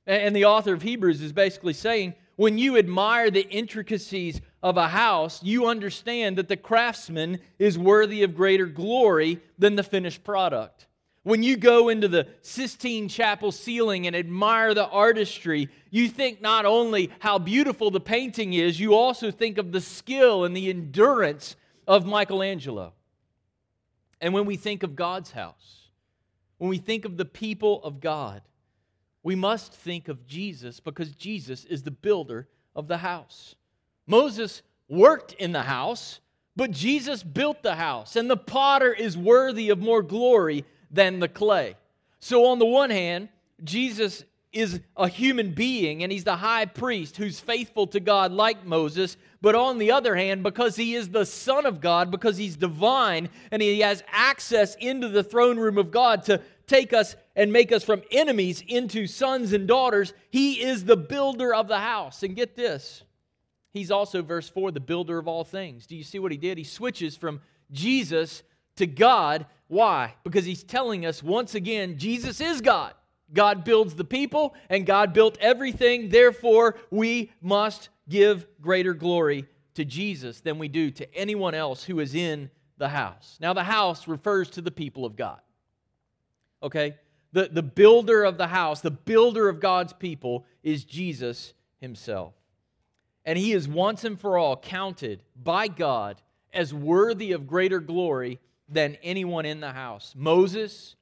And 0.05 0.35
the 0.35 0.45
author 0.45 0.73
of 0.73 0.83
Hebrews 0.83 1.21
is 1.21 1.33
basically 1.33 1.73
saying 1.73 2.13
when 2.37 2.59
you 2.59 2.77
admire 2.77 3.31
the 3.31 3.49
intricacies 3.49 4.41
of 4.61 4.77
a 4.77 4.87
house, 4.87 5.41
you 5.43 5.67
understand 5.67 6.37
that 6.37 6.47
the 6.47 6.55
craftsman 6.55 7.39
is 7.57 7.79
worthy 7.79 8.21
of 8.21 8.35
greater 8.35 8.67
glory 8.67 9.41
than 9.57 9.75
the 9.75 9.83
finished 9.83 10.23
product. 10.23 10.85
When 11.27 11.43
you 11.43 11.57
go 11.57 11.89
into 11.89 12.07
the 12.07 12.25
Sistine 12.41 13.09
Chapel 13.09 13.51
ceiling 13.51 14.07
and 14.07 14.15
admire 14.15 14.73
the 14.73 14.87
artistry, 14.87 15.67
you 15.89 16.07
think 16.07 16.39
not 16.39 16.65
only 16.65 17.11
how 17.19 17.37
beautiful 17.37 17.91
the 17.91 17.99
painting 17.99 18.53
is, 18.53 18.79
you 18.79 18.95
also 18.95 19.29
think 19.29 19.57
of 19.57 19.73
the 19.73 19.81
skill 19.81 20.45
and 20.45 20.55
the 20.55 20.69
endurance 20.69 21.57
of 21.85 22.05
Michelangelo. 22.05 22.93
And 24.21 24.33
when 24.33 24.45
we 24.45 24.55
think 24.55 24.83
of 24.83 24.95
God's 24.95 25.31
house, 25.31 25.89
when 26.59 26.69
we 26.69 26.77
think 26.77 27.03
of 27.03 27.17
the 27.17 27.25
people 27.25 27.83
of 27.83 27.99
God, 27.99 28.41
we 29.21 29.35
must 29.35 29.73
think 29.73 30.07
of 30.07 30.27
Jesus 30.27 30.79
because 30.79 31.11
Jesus 31.11 31.65
is 31.65 31.83
the 31.83 31.91
builder 31.91 32.47
of 32.73 32.87
the 32.87 32.99
house. 32.99 33.55
Moses 34.05 34.61
worked 34.87 35.33
in 35.33 35.51
the 35.51 35.63
house, 35.63 36.21
but 36.55 36.71
Jesus 36.71 37.21
built 37.21 37.63
the 37.63 37.75
house, 37.75 38.15
and 38.15 38.29
the 38.29 38.37
potter 38.37 38.93
is 38.93 39.17
worthy 39.17 39.69
of 39.69 39.79
more 39.79 40.01
glory 40.01 40.63
than 40.91 41.19
the 41.19 41.27
clay. 41.27 41.75
So, 42.19 42.45
on 42.47 42.59
the 42.59 42.65
one 42.65 42.89
hand, 42.89 43.29
Jesus 43.63 44.23
is 44.53 44.79
a 44.95 45.07
human 45.07 45.51
being 45.51 46.03
and 46.03 46.11
he's 46.11 46.23
the 46.23 46.35
high 46.35 46.65
priest 46.65 47.17
who's 47.17 47.39
faithful 47.39 47.85
to 47.87 47.99
God 47.99 48.31
like 48.31 48.65
Moses. 48.65 49.17
But 49.41 49.55
on 49.55 49.77
the 49.77 49.91
other 49.91 50.15
hand, 50.15 50.41
because 50.41 50.75
he 50.75 50.95
is 50.95 51.09
the 51.09 51.25
Son 51.25 51.65
of 51.65 51.79
God, 51.79 52.09
because 52.09 52.37
he's 52.37 52.55
divine 52.55 53.29
and 53.51 53.61
he 53.61 53.81
has 53.81 54.03
access 54.11 54.75
into 54.75 55.09
the 55.09 55.23
throne 55.23 55.59
room 55.59 55.77
of 55.77 55.91
God 55.91 56.23
to 56.23 56.41
take 56.65 56.91
us 56.91 57.15
and 57.35 57.53
make 57.53 57.71
us 57.71 57.83
from 57.83 58.01
enemies 58.11 58.63
into 58.67 59.05
sons 59.05 59.53
and 59.53 59.67
daughters, 59.67 60.13
he 60.31 60.61
is 60.61 60.85
the 60.85 60.97
builder 60.97 61.53
of 61.53 61.67
the 61.67 61.79
house. 61.79 62.23
And 62.23 62.35
get 62.35 62.55
this, 62.55 63.03
he's 63.73 63.91
also, 63.91 64.21
verse 64.21 64.49
4, 64.49 64.71
the 64.71 64.79
builder 64.79 65.19
of 65.19 65.27
all 65.27 65.43
things. 65.43 65.85
Do 65.85 65.95
you 65.95 66.03
see 66.03 66.19
what 66.19 66.31
he 66.31 66.37
did? 66.37 66.57
He 66.57 66.63
switches 66.63 67.15
from 67.15 67.41
Jesus 67.71 68.43
to 68.77 68.87
God 68.87 69.45
why? 69.69 70.15
Because 70.23 70.45
he's 70.45 70.63
telling 70.63 71.05
us 71.05 71.21
once 71.21 71.53
again 71.53 71.97
Jesus 71.97 72.39
is 72.39 72.61
God. 72.61 72.93
God 73.33 73.65
builds 73.65 73.95
the 73.95 74.05
people 74.05 74.55
and 74.69 74.85
God 74.85 75.13
built 75.13 75.37
everything. 75.41 76.07
Therefore, 76.07 76.75
we 76.89 77.31
must 77.41 77.89
give 78.07 78.47
greater 78.61 78.93
glory 78.93 79.45
to 79.73 79.83
Jesus 79.83 80.39
than 80.39 80.57
we 80.57 80.69
do 80.69 80.89
to 80.91 81.13
anyone 81.13 81.53
else 81.53 81.83
who 81.83 81.99
is 81.99 82.15
in 82.15 82.49
the 82.77 82.87
house. 82.87 83.37
Now, 83.41 83.53
the 83.53 83.63
house 83.63 84.07
refers 84.07 84.49
to 84.51 84.61
the 84.61 84.71
people 84.71 85.03
of 85.03 85.17
God. 85.17 85.41
Okay? 86.63 86.95
the, 87.37 87.49
the 87.51 87.63
builder 87.63 88.23
of 88.23 88.37
the 88.37 88.47
house, 88.47 88.81
the 88.81 88.91
builder 88.91 89.49
of 89.49 89.59
God's 89.59 89.93
people, 89.93 90.45
is 90.63 90.83
Jesus 90.83 91.53
himself. 91.79 92.33
And 93.25 93.37
he 93.37 93.53
is 93.53 93.67
once 93.67 94.03
and 94.03 94.19
for 94.19 94.37
all 94.37 94.57
counted 94.57 95.21
by 95.35 95.67
God 95.67 96.21
as 96.53 96.73
worthy 96.73 97.33
of 97.33 97.45
greater 97.45 97.79
glory 97.79 98.39
than 98.69 98.97
anyone 99.01 99.45
in 99.45 99.59
the 99.59 99.71
house. 99.71 100.13
Moses, 100.15 100.95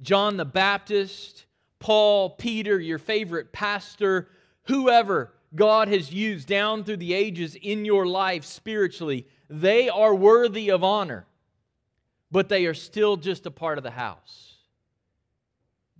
John 0.00 0.36
the 0.36 0.44
Baptist, 0.44 1.46
Paul, 1.78 2.30
Peter, 2.30 2.78
your 2.78 2.98
favorite 2.98 3.52
pastor, 3.52 4.28
whoever 4.64 5.32
God 5.54 5.88
has 5.88 6.12
used 6.12 6.48
down 6.48 6.84
through 6.84 6.98
the 6.98 7.12
ages 7.12 7.54
in 7.54 7.84
your 7.84 8.06
life 8.06 8.44
spiritually, 8.44 9.26
they 9.50 9.88
are 9.88 10.14
worthy 10.14 10.70
of 10.70 10.82
honor, 10.82 11.26
but 12.30 12.48
they 12.48 12.66
are 12.66 12.74
still 12.74 13.16
just 13.16 13.44
a 13.46 13.50
part 13.50 13.78
of 13.78 13.84
the 13.84 13.90
house. 13.90 14.54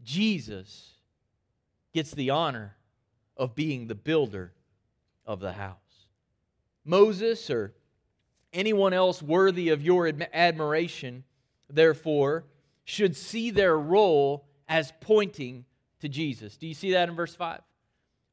Jesus 0.02 0.92
gets 1.92 2.12
the 2.12 2.30
honor 2.30 2.76
of 3.36 3.54
being 3.54 3.86
the 3.86 3.94
builder 3.94 4.52
of 5.26 5.40
the 5.40 5.52
house. 5.52 5.76
Moses 6.84 7.50
or 7.50 7.74
anyone 8.52 8.92
else 8.92 9.22
worthy 9.22 9.70
of 9.70 9.82
your 9.82 10.10
admiration, 10.32 11.24
therefore, 11.68 12.44
should 12.84 13.16
see 13.16 13.50
their 13.50 13.78
role 13.78 14.46
as 14.68 14.92
pointing 15.00 15.64
to 16.00 16.08
Jesus. 16.08 16.56
Do 16.56 16.66
you 16.66 16.74
see 16.74 16.92
that 16.92 17.08
in 17.08 17.14
verse 17.14 17.34
5? 17.34 17.60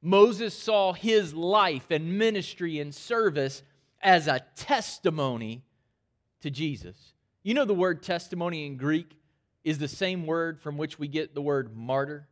Moses 0.01 0.53
saw 0.53 0.93
his 0.93 1.33
life 1.33 1.91
and 1.91 2.17
ministry 2.17 2.79
and 2.79 2.93
service 2.93 3.63
as 4.01 4.27
a 4.27 4.41
testimony 4.55 5.63
to 6.41 6.49
Jesus. 6.49 7.13
You 7.43 7.53
know, 7.53 7.65
the 7.65 7.73
word 7.73 8.01
testimony 8.01 8.65
in 8.65 8.77
Greek 8.77 9.17
is 9.63 9.77
the 9.77 9.87
same 9.87 10.25
word 10.25 10.59
from 10.61 10.77
which 10.77 10.97
we 10.97 11.07
get 11.07 11.35
the 11.35 11.41
word 11.41 11.75
martyr. 11.75 12.27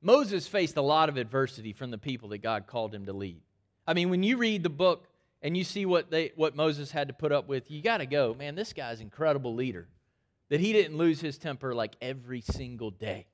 Moses 0.00 0.46
faced 0.46 0.76
a 0.76 0.82
lot 0.82 1.08
of 1.08 1.16
adversity 1.16 1.72
from 1.72 1.90
the 1.90 1.98
people 1.98 2.30
that 2.30 2.38
God 2.38 2.66
called 2.66 2.94
him 2.94 3.06
to 3.06 3.12
lead. 3.12 3.42
I 3.86 3.94
mean, 3.94 4.10
when 4.10 4.22
you 4.22 4.36
read 4.38 4.62
the 4.62 4.70
book 4.70 5.06
and 5.42 5.56
you 5.56 5.64
see 5.64 5.86
what, 5.86 6.10
they, 6.10 6.32
what 6.34 6.56
Moses 6.56 6.90
had 6.90 7.08
to 7.08 7.14
put 7.14 7.32
up 7.32 7.48
with, 7.48 7.70
you 7.70 7.80
got 7.80 7.98
to 7.98 8.06
go, 8.06 8.34
man, 8.34 8.54
this 8.54 8.72
guy's 8.72 9.00
incredible 9.00 9.54
leader. 9.54 9.86
That 10.48 10.60
he 10.60 10.72
didn't 10.72 10.96
lose 10.96 11.20
his 11.20 11.38
temper 11.38 11.74
like 11.74 11.94
every 12.00 12.40
single 12.40 12.90
day. 12.90 13.26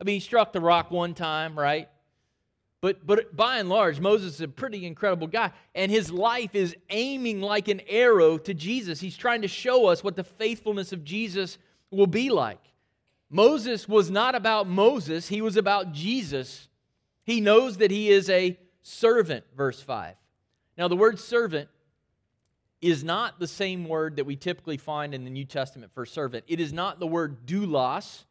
I 0.00 0.04
mean, 0.04 0.14
he 0.14 0.20
struck 0.20 0.52
the 0.52 0.60
rock 0.60 0.90
one 0.90 1.14
time, 1.14 1.58
right? 1.58 1.88
But, 2.82 3.06
but 3.06 3.34
by 3.34 3.58
and 3.58 3.68
large, 3.68 3.98
Moses 3.98 4.34
is 4.34 4.40
a 4.42 4.48
pretty 4.48 4.86
incredible 4.86 5.26
guy. 5.26 5.52
And 5.74 5.90
his 5.90 6.10
life 6.10 6.54
is 6.54 6.76
aiming 6.90 7.40
like 7.40 7.68
an 7.68 7.80
arrow 7.88 8.38
to 8.38 8.54
Jesus. 8.54 9.00
He's 9.00 9.16
trying 9.16 9.42
to 9.42 9.48
show 9.48 9.86
us 9.86 10.04
what 10.04 10.14
the 10.14 10.24
faithfulness 10.24 10.92
of 10.92 11.02
Jesus 11.02 11.58
will 11.90 12.06
be 12.06 12.30
like. 12.30 12.60
Moses 13.30 13.88
was 13.88 14.10
not 14.10 14.34
about 14.34 14.68
Moses, 14.68 15.26
he 15.26 15.42
was 15.42 15.56
about 15.56 15.92
Jesus. 15.92 16.68
He 17.24 17.40
knows 17.40 17.78
that 17.78 17.90
he 17.90 18.10
is 18.10 18.30
a 18.30 18.56
servant, 18.82 19.44
verse 19.56 19.80
5. 19.80 20.14
Now, 20.76 20.88
the 20.88 20.96
word 20.96 21.18
servant 21.18 21.68
is 22.80 23.02
not 23.02 23.40
the 23.40 23.46
same 23.46 23.88
word 23.88 24.16
that 24.16 24.26
we 24.26 24.36
typically 24.36 24.76
find 24.76 25.14
in 25.14 25.24
the 25.24 25.30
New 25.30 25.44
Testament 25.44 25.92
for 25.92 26.04
servant. 26.04 26.44
It 26.46 26.60
is 26.60 26.72
not 26.72 27.00
the 27.00 27.06
word 27.06 27.46
doulos, 27.46 28.24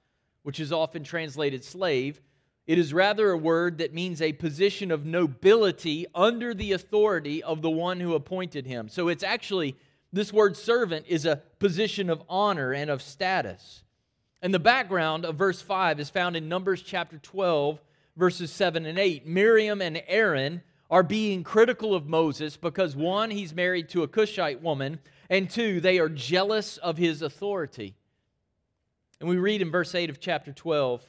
which 0.43 0.60
is 0.60 0.71
often 0.71 1.03
translated 1.03 1.63
slave. 1.63 2.21
It 2.67 2.77
is 2.77 2.93
rather 2.93 3.31
a 3.31 3.38
word 3.38 3.79
that 3.79 3.93
means 3.93 4.21
a 4.21 4.34
position 4.34 4.91
of 4.91 5.05
nobility 5.05 6.05
under 6.13 6.53
the 6.53 6.71
authority 6.71 7.41
of 7.43 7.62
the 7.62 7.69
one 7.69 7.99
who 7.99 8.13
appointed 8.13 8.65
him. 8.65 8.89
So 8.89 9.08
it's 9.08 9.23
actually, 9.23 9.75
this 10.13 10.31
word 10.31 10.55
servant 10.55 11.05
is 11.08 11.25
a 11.25 11.41
position 11.60 12.10
of 12.10 12.23
honor 12.29 12.71
and 12.71 12.89
of 12.89 13.01
status. 13.01 13.84
And 14.41 14.53
the 14.53 14.60
background 14.60 15.25
of 15.25 15.36
verse 15.36 15.62
5 15.62 15.99
is 15.99 16.10
found 16.12 16.36
in 16.36 16.47
Numbers 16.47 16.84
chapter 16.84 17.17
12, 17.17 17.81
verses 18.15 18.51
7 18.51 18.86
and 18.86 18.99
8. 18.99 19.25
Miriam 19.25 19.81
and 19.81 20.03
Aaron 20.08 20.62
are 20.89 21.04
being 21.04 21.43
critical 21.43 21.95
of 21.95 22.08
Moses 22.08 22.58
because 22.58 22.95
one, 22.95 23.32
he's 23.32 23.54
married 23.54 23.89
to 23.89 24.04
a 24.04 24.08
Cushite 24.08 24.62
woman, 24.62 25.00
and 25.30 25.50
two, 25.50 25.80
they 25.80 26.00
are 26.00 26.10
jealous 26.10 26.78
of 26.78 26.98
his 26.98 27.21
authority. 27.21 27.95
And 29.19 29.30
we 29.30 29.38
read 29.38 29.62
in 29.62 29.71
verse 29.71 29.95
8 29.95 30.10
of 30.10 30.19
chapter 30.19 30.52
12 30.52 31.04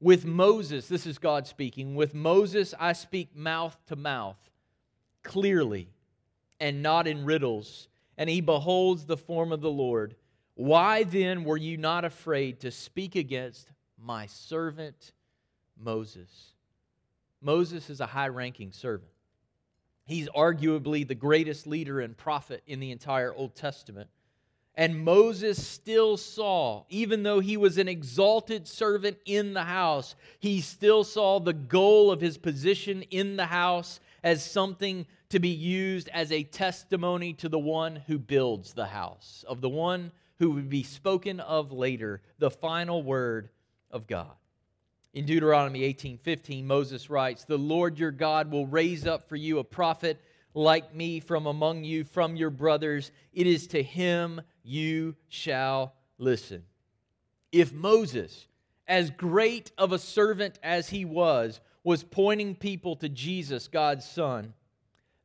with 0.00 0.24
Moses, 0.24 0.88
this 0.88 1.06
is 1.06 1.18
God 1.18 1.46
speaking, 1.46 1.94
with 1.94 2.14
Moses 2.14 2.74
I 2.80 2.94
speak 2.94 3.36
mouth 3.36 3.76
to 3.86 3.96
mouth, 3.96 4.38
clearly, 5.22 5.90
and 6.58 6.82
not 6.82 7.06
in 7.06 7.24
riddles, 7.24 7.88
and 8.16 8.30
he 8.30 8.40
beholds 8.40 9.04
the 9.04 9.18
form 9.18 9.52
of 9.52 9.60
the 9.60 9.70
Lord. 9.70 10.16
Why 10.54 11.04
then 11.04 11.44
were 11.44 11.56
you 11.56 11.76
not 11.76 12.04
afraid 12.04 12.60
to 12.60 12.70
speak 12.70 13.14
against 13.14 13.70
my 13.98 14.26
servant 14.26 15.12
Moses? 15.78 16.54
Moses 17.42 17.90
is 17.90 18.00
a 18.00 18.06
high 18.06 18.28
ranking 18.28 18.72
servant. 18.72 19.10
He's 20.10 20.28
arguably 20.30 21.06
the 21.06 21.14
greatest 21.14 21.68
leader 21.68 22.00
and 22.00 22.16
prophet 22.16 22.64
in 22.66 22.80
the 22.80 22.90
entire 22.90 23.32
Old 23.32 23.54
Testament. 23.54 24.10
And 24.74 25.04
Moses 25.04 25.64
still 25.64 26.16
saw, 26.16 26.82
even 26.88 27.22
though 27.22 27.38
he 27.38 27.56
was 27.56 27.78
an 27.78 27.86
exalted 27.86 28.66
servant 28.66 29.18
in 29.24 29.54
the 29.54 29.62
house, 29.62 30.16
he 30.40 30.62
still 30.62 31.04
saw 31.04 31.38
the 31.38 31.52
goal 31.52 32.10
of 32.10 32.20
his 32.20 32.38
position 32.38 33.02
in 33.02 33.36
the 33.36 33.46
house 33.46 34.00
as 34.24 34.44
something 34.44 35.06
to 35.28 35.38
be 35.38 35.48
used 35.48 36.08
as 36.08 36.32
a 36.32 36.42
testimony 36.42 37.32
to 37.34 37.48
the 37.48 37.60
one 37.60 37.94
who 38.08 38.18
builds 38.18 38.72
the 38.72 38.86
house, 38.86 39.44
of 39.46 39.60
the 39.60 39.68
one 39.68 40.10
who 40.40 40.50
would 40.50 40.68
be 40.68 40.82
spoken 40.82 41.38
of 41.38 41.70
later, 41.70 42.20
the 42.40 42.50
final 42.50 43.04
word 43.04 43.48
of 43.92 44.08
God. 44.08 44.34
In 45.12 45.26
Deuteronomy 45.26 45.82
18:15, 45.82 46.66
Moses 46.66 47.10
writes, 47.10 47.44
"The 47.44 47.58
Lord 47.58 47.98
your 47.98 48.12
God 48.12 48.50
will 48.50 48.66
raise 48.66 49.06
up 49.06 49.28
for 49.28 49.36
you 49.36 49.58
a 49.58 49.64
prophet 49.64 50.20
like 50.54 50.94
me 50.94 51.18
from 51.18 51.46
among 51.46 51.82
you 51.84 52.04
from 52.04 52.36
your 52.36 52.50
brothers. 52.50 53.10
It 53.32 53.46
is 53.46 53.66
to 53.68 53.82
him 53.82 54.40
you 54.62 55.16
shall 55.28 55.94
listen." 56.18 56.64
If 57.50 57.72
Moses, 57.72 58.46
as 58.86 59.10
great 59.10 59.72
of 59.76 59.92
a 59.92 59.98
servant 59.98 60.60
as 60.62 60.90
he 60.90 61.04
was, 61.04 61.60
was 61.82 62.04
pointing 62.04 62.54
people 62.54 62.94
to 62.96 63.08
Jesus, 63.08 63.66
God's 63.66 64.08
son, 64.08 64.54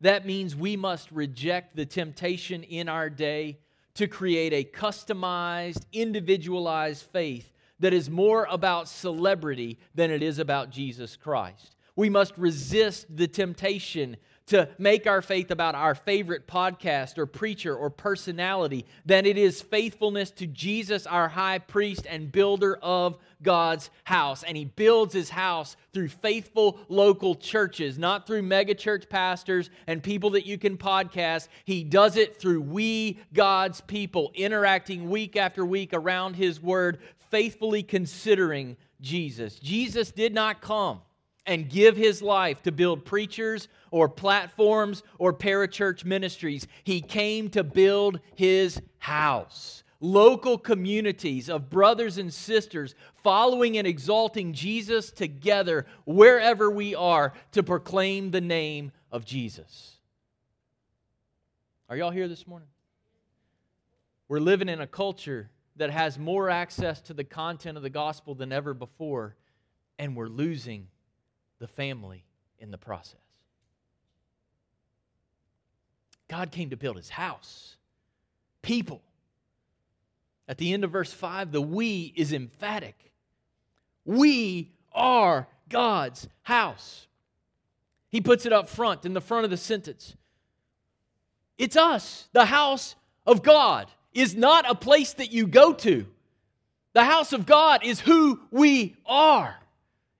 that 0.02 0.26
means 0.26 0.56
we 0.56 0.76
must 0.76 1.12
reject 1.12 1.76
the 1.76 1.86
temptation 1.86 2.64
in 2.64 2.90
our 2.90 3.10
day 3.10 3.60
to 3.94 4.08
create 4.08 4.52
a 4.52 4.64
customized, 4.64 5.86
individualized 5.92 7.04
faith 7.04 7.52
that 7.80 7.94
is 7.94 8.10
more 8.10 8.48
about 8.50 8.88
celebrity 8.88 9.78
than 9.94 10.12
it 10.12 10.24
is 10.24 10.40
about 10.40 10.70
Jesus 10.70 11.16
Christ. 11.16 11.76
We 11.96 12.10
must 12.10 12.38
resist 12.38 13.06
the 13.16 13.28
temptation 13.28 14.18
to 14.48 14.70
make 14.78 15.08
our 15.08 15.22
faith 15.22 15.50
about 15.50 15.74
our 15.74 15.96
favorite 15.96 16.48
podcast 16.48 17.18
or 17.18 17.26
preacher 17.26 17.76
or 17.76 17.90
personality 17.90 18.86
than 19.06 19.26
it 19.26 19.38
is 19.38 19.62
faithfulness 19.62 20.30
to 20.32 20.46
Jesus, 20.46 21.08
our 21.08 21.28
high 21.28 21.58
priest 21.58 22.06
and 22.08 22.32
builder 22.32 22.78
of 22.82 23.18
God's 23.42 23.90
house. 24.04 24.44
And 24.44 24.56
he 24.56 24.66
builds 24.66 25.14
his 25.14 25.30
house 25.32 25.76
through 25.94 26.10
faithful 26.10 26.80
local 26.90 27.34
churches, 27.34 27.98
not 27.98 28.28
through 28.28 28.44
megachurch 28.44 29.10
pastors 29.10 29.72
and 29.88 30.04
people 30.04 30.32
that 30.32 30.46
you 30.46 30.60
can 30.60 30.78
podcast. 30.78 31.48
He 31.64 31.84
does 31.84 32.16
it 32.16 32.38
through 32.38 32.62
we, 32.62 33.20
God's 33.34 33.82
people, 33.82 34.32
interacting 34.36 35.10
week 35.10 35.36
after 35.36 35.66
week 35.66 35.92
around 35.92 36.36
his 36.36 36.62
word, 36.62 37.00
faithfully 37.36 37.84
considering 37.84 38.78
Jesus. 39.02 39.60
Jesus 39.60 40.10
did 40.10 40.34
not 40.34 40.62
come 40.62 41.02
and 41.46 41.70
give 41.70 41.98
his 41.98 42.22
life 42.22 42.64
to 42.64 42.72
build 42.72 43.04
preachers 43.04 43.68
or 43.92 44.08
platforms 44.08 45.04
or 45.20 45.34
parachurch 45.34 46.06
ministries. 46.06 46.66
He 46.86 47.02
came 47.02 47.50
to 47.50 47.62
build 47.62 48.22
his 48.36 48.82
house. 49.00 49.84
Local 50.00 50.58
communities 50.58 51.50
of 51.50 51.70
brothers 51.70 52.18
and 52.18 52.34
sisters 52.34 52.96
following 53.22 53.78
and 53.78 53.86
exalting 53.86 54.54
Jesus 54.54 55.12
together 55.12 55.86
wherever 56.06 56.72
we 56.72 56.96
are 56.96 57.34
to 57.52 57.64
proclaim 57.64 58.32
the 58.32 58.40
name 58.40 58.94
of 59.12 59.26
Jesus. 59.26 59.98
Are 61.90 61.98
y'all 61.98 62.12
here 62.12 62.30
this 62.30 62.48
morning? 62.48 62.70
We're 64.30 64.40
living 64.40 64.70
in 64.70 64.80
a 64.80 64.88
culture 64.88 65.50
that 65.78 65.90
has 65.90 66.18
more 66.18 66.50
access 66.50 67.02
to 67.02 67.14
the 67.14 67.24
content 67.24 67.78
of 67.78 67.84
the 67.84 67.90
gospel 67.90 68.36
than 68.36 68.52
ever 68.52 68.74
before, 68.74 69.36
and 70.00 70.16
we're 70.16 70.28
losing 70.28 70.88
the 71.60 71.68
family 71.68 72.24
in 72.60 72.72
the 72.72 72.78
process. 72.78 73.20
God 76.28 76.52
came 76.52 76.70
to 76.70 76.78
build 76.78 76.98
his 76.98 77.10
house, 77.10 77.76
people. 78.62 79.02
At 80.48 80.58
the 80.58 80.74
end 80.74 80.84
of 80.84 80.92
verse 80.92 81.12
5, 81.12 81.52
the 81.52 81.62
we 81.62 82.14
is 82.16 82.34
emphatic. 82.34 83.12
We 84.06 84.72
are 84.94 85.48
God's 85.70 86.28
house. 86.44 87.08
He 88.10 88.22
puts 88.22 88.46
it 88.46 88.54
up 88.54 88.70
front 88.70 89.06
in 89.06 89.14
the 89.14 89.22
front 89.22 89.44
of 89.44 89.52
the 89.52 89.58
sentence. 89.58 90.16
It's 91.58 91.76
us, 91.76 92.28
the 92.32 92.46
house 92.46 92.96
of 93.26 93.44
God 93.44 93.88
is 94.16 94.36
not 94.36 94.70
a 94.70 94.74
place 94.74 95.14
that 95.14 95.32
you 95.32 95.46
go 95.46 95.74
to. 95.74 96.08
The 96.94 97.04
house 97.04 97.34
of 97.34 97.46
God 97.46 97.84
is 97.84 98.00
who 98.00 98.40
we 98.50 98.96
are. 99.06 99.56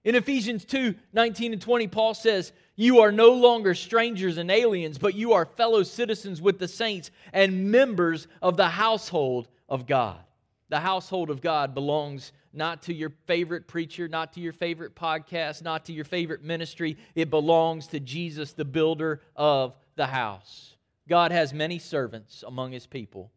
In 0.04 0.14
Ephesians 0.14 0.64
2 0.64 0.94
19 1.12 1.54
and 1.54 1.60
20, 1.60 1.88
Paul 1.88 2.14
says, 2.14 2.52
You 2.76 3.00
are 3.00 3.10
no 3.10 3.32
longer 3.32 3.74
strangers 3.74 4.36
and 4.36 4.50
aliens, 4.50 4.98
but 4.98 5.14
you 5.14 5.32
are 5.32 5.46
fellow 5.46 5.82
citizens 5.82 6.40
with 6.40 6.60
the 6.60 6.68
saints 6.68 7.10
and 7.32 7.72
members 7.72 8.28
of 8.40 8.56
the 8.56 8.68
household 8.68 9.48
of 9.68 9.86
God. 9.86 10.20
The 10.68 10.80
household 10.80 11.30
of 11.30 11.40
God 11.40 11.74
belongs 11.74 12.32
not 12.52 12.82
to 12.84 12.94
your 12.94 13.10
favorite 13.26 13.66
preacher, 13.66 14.08
not 14.08 14.32
to 14.34 14.40
your 14.40 14.52
favorite 14.52 14.94
podcast, 14.94 15.62
not 15.62 15.84
to 15.86 15.92
your 15.92 16.04
favorite 16.04 16.42
ministry. 16.42 16.96
It 17.14 17.30
belongs 17.30 17.86
to 17.88 18.00
Jesus, 18.00 18.52
the 18.52 18.64
builder 18.64 19.20
of 19.34 19.74
the 19.96 20.06
house. 20.06 20.74
God 21.08 21.32
has 21.32 21.52
many 21.52 21.78
servants 21.78 22.44
among 22.46 22.72
his 22.72 22.86
people, 22.86 23.30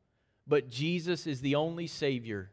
but 0.50 0.70
Jesus 0.70 1.28
is 1.28 1.42
the 1.42 1.56
only 1.56 1.86
Savior 1.86 2.52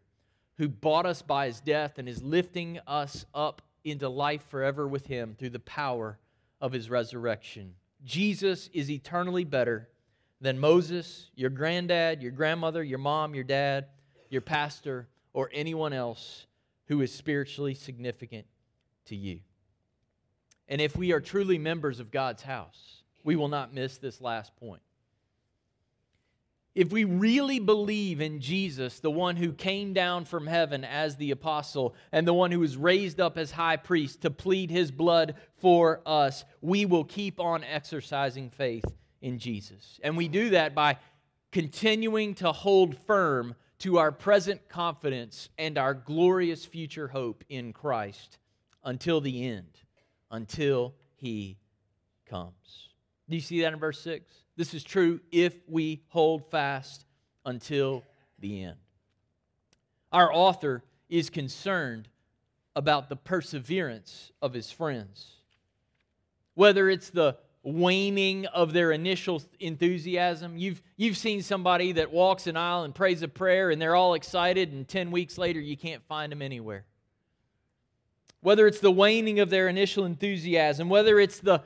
who 0.58 0.68
bought 0.68 1.06
us 1.06 1.22
by 1.22 1.46
his 1.46 1.60
death 1.60 1.98
and 1.98 2.08
is 2.08 2.22
lifting 2.22 2.78
us 2.86 3.24
up 3.34 3.62
into 3.84 4.08
life 4.08 4.44
forever 4.48 4.86
with 4.86 5.06
him 5.06 5.34
through 5.38 5.50
the 5.50 5.58
power 5.58 6.18
of 6.60 6.72
his 6.72 6.90
resurrection. 6.90 7.74
Jesus 8.04 8.68
is 8.72 8.90
eternally 8.90 9.44
better 9.44 9.88
than 10.40 10.58
Moses, 10.58 11.30
your 11.34 11.50
granddad, 11.50 12.22
your 12.22 12.32
grandmother, 12.32 12.84
your 12.84 12.98
mom, 12.98 13.34
your 13.34 13.44
dad, 13.44 13.86
your 14.28 14.42
pastor, 14.42 15.08
or 15.32 15.50
anyone 15.52 15.92
else 15.92 16.46
who 16.88 17.00
is 17.00 17.12
spiritually 17.12 17.74
significant 17.74 18.46
to 19.06 19.16
you. 19.16 19.40
And 20.68 20.80
if 20.80 20.96
we 20.96 21.12
are 21.12 21.20
truly 21.20 21.58
members 21.58 22.00
of 22.00 22.10
God's 22.10 22.42
house, 22.42 23.02
we 23.24 23.36
will 23.36 23.48
not 23.48 23.72
miss 23.72 23.96
this 23.98 24.20
last 24.20 24.54
point. 24.56 24.82
If 26.76 26.92
we 26.92 27.04
really 27.04 27.58
believe 27.58 28.20
in 28.20 28.38
Jesus, 28.38 29.00
the 29.00 29.10
one 29.10 29.36
who 29.36 29.54
came 29.54 29.94
down 29.94 30.26
from 30.26 30.46
heaven 30.46 30.84
as 30.84 31.16
the 31.16 31.30
apostle 31.30 31.94
and 32.12 32.28
the 32.28 32.34
one 32.34 32.52
who 32.52 32.60
was 32.60 32.76
raised 32.76 33.18
up 33.18 33.38
as 33.38 33.50
high 33.50 33.78
priest 33.78 34.20
to 34.20 34.30
plead 34.30 34.70
his 34.70 34.90
blood 34.90 35.36
for 35.56 36.02
us, 36.04 36.44
we 36.60 36.84
will 36.84 37.04
keep 37.04 37.40
on 37.40 37.64
exercising 37.64 38.50
faith 38.50 38.84
in 39.22 39.38
Jesus. 39.38 39.98
And 40.02 40.18
we 40.18 40.28
do 40.28 40.50
that 40.50 40.74
by 40.74 40.98
continuing 41.50 42.34
to 42.34 42.52
hold 42.52 42.98
firm 43.06 43.54
to 43.78 43.96
our 43.96 44.12
present 44.12 44.68
confidence 44.68 45.48
and 45.56 45.78
our 45.78 45.94
glorious 45.94 46.66
future 46.66 47.08
hope 47.08 47.42
in 47.48 47.72
Christ 47.72 48.36
until 48.84 49.22
the 49.22 49.46
end, 49.48 49.78
until 50.30 50.94
He 51.14 51.56
comes. 52.26 52.90
Do 53.30 53.34
you 53.34 53.40
see 53.40 53.62
that 53.62 53.72
in 53.72 53.78
verse 53.78 54.00
6? 54.00 54.30
This 54.56 54.74
is 54.74 54.82
true 54.82 55.20
if 55.30 55.54
we 55.68 56.02
hold 56.08 56.50
fast 56.50 57.04
until 57.44 58.02
the 58.38 58.64
end. 58.64 58.76
Our 60.12 60.32
author 60.32 60.82
is 61.08 61.30
concerned 61.30 62.08
about 62.74 63.08
the 63.08 63.16
perseverance 63.16 64.32
of 64.40 64.52
his 64.52 64.70
friends. 64.70 65.26
Whether 66.54 66.88
it's 66.88 67.10
the 67.10 67.36
waning 67.66 68.46
of 68.46 68.72
their 68.72 68.92
initial 68.92 69.42
enthusiasm. 69.58 70.56
You've, 70.56 70.80
you've 70.96 71.16
seen 71.16 71.42
somebody 71.42 71.92
that 71.92 72.12
walks 72.12 72.46
an 72.46 72.56
aisle 72.56 72.84
and 72.84 72.94
prays 72.94 73.22
a 73.22 73.28
prayer 73.28 73.70
and 73.70 73.82
they're 73.82 73.96
all 73.96 74.14
excited, 74.14 74.72
and 74.72 74.86
10 74.86 75.10
weeks 75.10 75.36
later, 75.36 75.60
you 75.60 75.76
can't 75.76 76.02
find 76.04 76.30
them 76.30 76.42
anywhere. 76.42 76.84
Whether 78.40 78.68
it's 78.68 78.78
the 78.78 78.92
waning 78.92 79.40
of 79.40 79.50
their 79.50 79.66
initial 79.66 80.04
enthusiasm, 80.04 80.88
whether 80.88 81.18
it's 81.18 81.40
the 81.40 81.62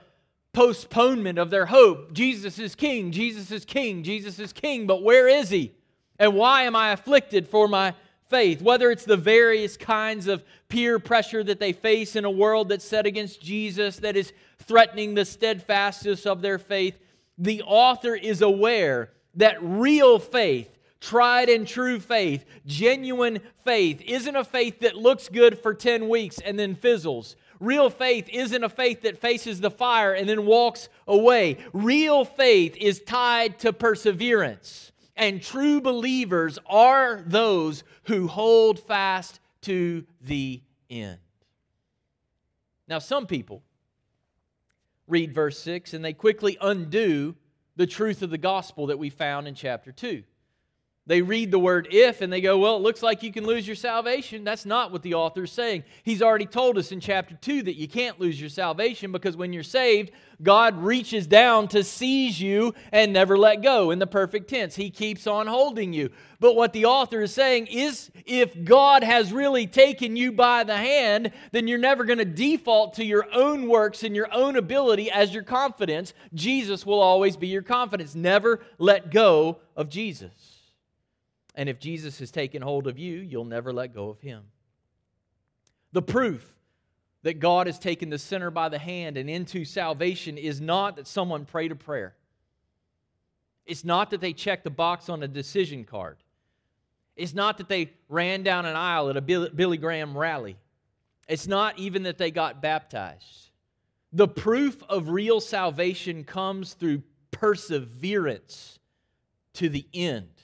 postponement 0.52 1.38
of 1.38 1.50
their 1.50 1.66
hope 1.66 2.12
Jesus 2.12 2.58
is 2.58 2.74
king, 2.74 3.12
Jesus 3.12 3.50
is 3.50 3.64
king, 3.64 4.02
Jesus 4.02 4.38
is 4.38 4.52
king, 4.52 4.86
but 4.86 5.02
where 5.02 5.28
is 5.28 5.50
he? 5.50 5.72
And 6.18 6.34
why 6.34 6.62
am 6.62 6.76
I 6.76 6.92
afflicted 6.92 7.48
for 7.48 7.68
my 7.68 7.94
faith, 8.28 8.62
whether 8.62 8.90
it's 8.90 9.04
the 9.04 9.16
various 9.16 9.76
kinds 9.76 10.26
of 10.26 10.44
peer 10.68 10.98
pressure 10.98 11.42
that 11.42 11.60
they 11.60 11.72
face 11.72 12.14
in 12.16 12.24
a 12.24 12.30
world 12.30 12.68
that's 12.68 12.84
set 12.84 13.06
against 13.06 13.42
Jesus, 13.42 13.96
that 13.98 14.16
is 14.16 14.32
threatening 14.58 15.14
the 15.14 15.24
steadfastness 15.24 16.26
of 16.26 16.40
their 16.40 16.58
faith, 16.58 16.96
the 17.36 17.62
author 17.62 18.14
is 18.14 18.40
aware 18.40 19.10
that 19.34 19.56
real 19.62 20.18
faith, 20.18 20.78
tried 21.00 21.48
and 21.48 21.66
true 21.66 21.98
faith, 21.98 22.44
genuine 22.66 23.40
faith, 23.64 24.00
isn't 24.02 24.36
a 24.36 24.44
faith 24.44 24.80
that 24.80 24.94
looks 24.94 25.28
good 25.28 25.58
for 25.58 25.74
10 25.74 26.08
weeks 26.08 26.38
and 26.38 26.58
then 26.58 26.74
fizzles. 26.74 27.36
Real 27.60 27.90
faith 27.90 28.26
isn't 28.30 28.64
a 28.64 28.70
faith 28.70 29.02
that 29.02 29.20
faces 29.20 29.60
the 29.60 29.70
fire 29.70 30.14
and 30.14 30.26
then 30.26 30.46
walks 30.46 30.88
away. 31.06 31.58
Real 31.74 32.24
faith 32.24 32.74
is 32.78 33.00
tied 33.00 33.58
to 33.60 33.72
perseverance. 33.74 34.92
And 35.14 35.42
true 35.42 35.82
believers 35.82 36.58
are 36.66 37.22
those 37.26 37.84
who 38.04 38.26
hold 38.26 38.80
fast 38.80 39.40
to 39.62 40.06
the 40.22 40.62
end. 40.88 41.18
Now, 42.88 42.98
some 42.98 43.26
people 43.26 43.62
read 45.06 45.34
verse 45.34 45.58
6 45.58 45.92
and 45.92 46.02
they 46.02 46.14
quickly 46.14 46.56
undo 46.62 47.36
the 47.76 47.86
truth 47.86 48.22
of 48.22 48.30
the 48.30 48.38
gospel 48.38 48.86
that 48.86 48.98
we 48.98 49.10
found 49.10 49.46
in 49.46 49.54
chapter 49.54 49.92
2. 49.92 50.22
They 51.10 51.22
read 51.22 51.50
the 51.50 51.58
word 51.58 51.88
if 51.90 52.20
and 52.20 52.32
they 52.32 52.40
go, 52.40 52.56
Well, 52.56 52.76
it 52.76 52.82
looks 52.82 53.02
like 53.02 53.24
you 53.24 53.32
can 53.32 53.44
lose 53.44 53.66
your 53.66 53.74
salvation. 53.74 54.44
That's 54.44 54.64
not 54.64 54.92
what 54.92 55.02
the 55.02 55.14
author 55.14 55.42
is 55.42 55.50
saying. 55.50 55.82
He's 56.04 56.22
already 56.22 56.46
told 56.46 56.78
us 56.78 56.92
in 56.92 57.00
chapter 57.00 57.34
2 57.34 57.64
that 57.64 57.74
you 57.74 57.88
can't 57.88 58.20
lose 58.20 58.40
your 58.40 58.48
salvation 58.48 59.10
because 59.10 59.36
when 59.36 59.52
you're 59.52 59.64
saved, 59.64 60.12
God 60.40 60.80
reaches 60.80 61.26
down 61.26 61.66
to 61.68 61.82
seize 61.82 62.40
you 62.40 62.76
and 62.92 63.12
never 63.12 63.36
let 63.36 63.60
go 63.60 63.90
in 63.90 63.98
the 63.98 64.06
perfect 64.06 64.48
tense. 64.50 64.76
He 64.76 64.88
keeps 64.88 65.26
on 65.26 65.48
holding 65.48 65.92
you. 65.92 66.10
But 66.38 66.54
what 66.54 66.72
the 66.72 66.84
author 66.84 67.22
is 67.22 67.34
saying 67.34 67.66
is 67.66 68.12
if 68.24 68.62
God 68.62 69.02
has 69.02 69.32
really 69.32 69.66
taken 69.66 70.14
you 70.14 70.30
by 70.30 70.62
the 70.62 70.76
hand, 70.76 71.32
then 71.50 71.66
you're 71.66 71.76
never 71.76 72.04
going 72.04 72.20
to 72.20 72.24
default 72.24 72.94
to 72.94 73.04
your 73.04 73.26
own 73.34 73.66
works 73.66 74.04
and 74.04 74.14
your 74.14 74.32
own 74.32 74.54
ability 74.54 75.10
as 75.10 75.34
your 75.34 75.42
confidence. 75.42 76.14
Jesus 76.34 76.86
will 76.86 77.00
always 77.00 77.36
be 77.36 77.48
your 77.48 77.62
confidence. 77.62 78.14
Never 78.14 78.60
let 78.78 79.10
go 79.10 79.58
of 79.74 79.88
Jesus. 79.88 80.49
And 81.60 81.68
if 81.68 81.78
Jesus 81.78 82.20
has 82.20 82.30
taken 82.30 82.62
hold 82.62 82.86
of 82.86 82.98
you, 82.98 83.18
you'll 83.18 83.44
never 83.44 83.70
let 83.70 83.92
go 83.92 84.08
of 84.08 84.18
him. 84.18 84.44
The 85.92 86.00
proof 86.00 86.54
that 87.22 87.38
God 87.38 87.66
has 87.66 87.78
taken 87.78 88.08
the 88.08 88.16
sinner 88.16 88.50
by 88.50 88.70
the 88.70 88.78
hand 88.78 89.18
and 89.18 89.28
into 89.28 89.66
salvation 89.66 90.38
is 90.38 90.58
not 90.58 90.96
that 90.96 91.06
someone 91.06 91.44
prayed 91.44 91.70
a 91.70 91.76
prayer. 91.76 92.14
It's 93.66 93.84
not 93.84 94.08
that 94.08 94.22
they 94.22 94.32
checked 94.32 94.64
the 94.64 94.70
box 94.70 95.10
on 95.10 95.22
a 95.22 95.28
decision 95.28 95.84
card. 95.84 96.16
It's 97.14 97.34
not 97.34 97.58
that 97.58 97.68
they 97.68 97.92
ran 98.08 98.42
down 98.42 98.64
an 98.64 98.74
aisle 98.74 99.10
at 99.10 99.18
a 99.18 99.20
Billy 99.20 99.76
Graham 99.76 100.16
rally. 100.16 100.56
It's 101.28 101.46
not 101.46 101.78
even 101.78 102.04
that 102.04 102.16
they 102.16 102.30
got 102.30 102.62
baptized. 102.62 103.50
The 104.14 104.28
proof 104.28 104.82
of 104.88 105.10
real 105.10 105.42
salvation 105.42 106.24
comes 106.24 106.72
through 106.72 107.02
perseverance 107.32 108.78
to 109.52 109.68
the 109.68 109.84
end 109.92 110.39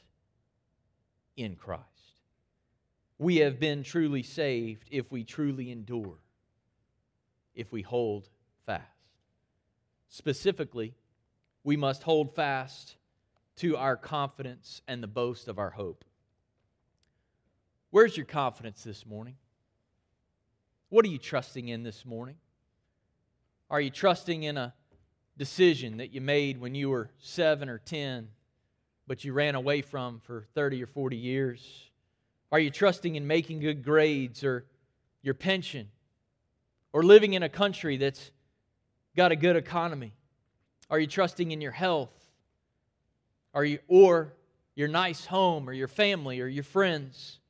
in 1.37 1.57
Christ. 1.57 1.83
We 3.18 3.37
have 3.37 3.59
been 3.59 3.83
truly 3.83 4.22
saved 4.22 4.88
if 4.90 5.11
we 5.11 5.25
truly 5.25 5.70
endure, 5.70 6.18
if 7.55 7.72
we 7.72 7.83
hold 7.83 8.29
fast. 8.66 8.83
Specifically, 10.09 10.94
we 11.64 11.77
must 11.77 12.03
hold 12.03 12.35
fast 12.35 12.96
to 13.57 13.77
our 13.77 13.96
confidence 13.96 14.83
and 14.87 15.03
the 15.03 15.09
boast 15.09 15.49
of 15.49 15.59
our 15.59 15.70
hope. 15.70 16.05
Where's 17.90 18.16
your 18.16 18.27
confidence 18.27 18.83
this 18.83 19.07
morning? 19.07 19.37
What 20.90 21.05
are 21.05 21.09
you 21.09 21.18
trusting 21.18 21.68
in 21.68 21.83
this 21.83 22.05
morning? 22.05 22.37
Are 23.70 23.81
you 23.81 23.90
trusting 23.90 24.42
in 24.42 24.57
a 24.57 24.75
decision 25.37 25.96
that 25.96 26.12
you 26.12 26.20
made 26.20 26.61
when 26.61 26.75
you 26.75 26.90
were 26.90 27.11
seven 27.18 27.68
or 27.68 27.79
ten 27.79 28.29
but 29.06 29.24
you 29.24 29.32
ran 29.32 29.54
away 29.54 29.82
from 29.82 30.20
for 30.20 30.46
30 30.54 30.82
or 30.82 30.86
40 30.86 31.16
years? 31.16 31.90
Are 32.50 32.58
you 32.58 32.70
trusting 32.70 33.16
in 33.16 33.26
making 33.26 33.60
good 33.60 33.84
grades 33.84 34.44
or 34.44 34.64
your 35.22 35.34
pension 35.34 35.88
or 36.92 37.02
living 37.02 37.34
in 37.34 37.42
a 37.42 37.48
country 37.48 37.96
that's 37.96 38.30
got 39.16 39.32
a 39.32 39.36
good 39.36 39.56
economy? 39.56 40.12
Are 40.90 40.98
you 40.98 41.06
trusting 41.06 41.50
in 41.50 41.60
your 41.60 41.72
health? 41.72 42.12
Are 43.54 43.64
you 43.64 43.78
or 43.88 44.34
your 44.74 44.88
nice 44.88 45.24
home 45.24 45.68
or 45.68 45.72
your 45.72 45.88
family 45.88 46.40
or 46.40 46.46
your 46.46 46.64
friends? 46.64 47.40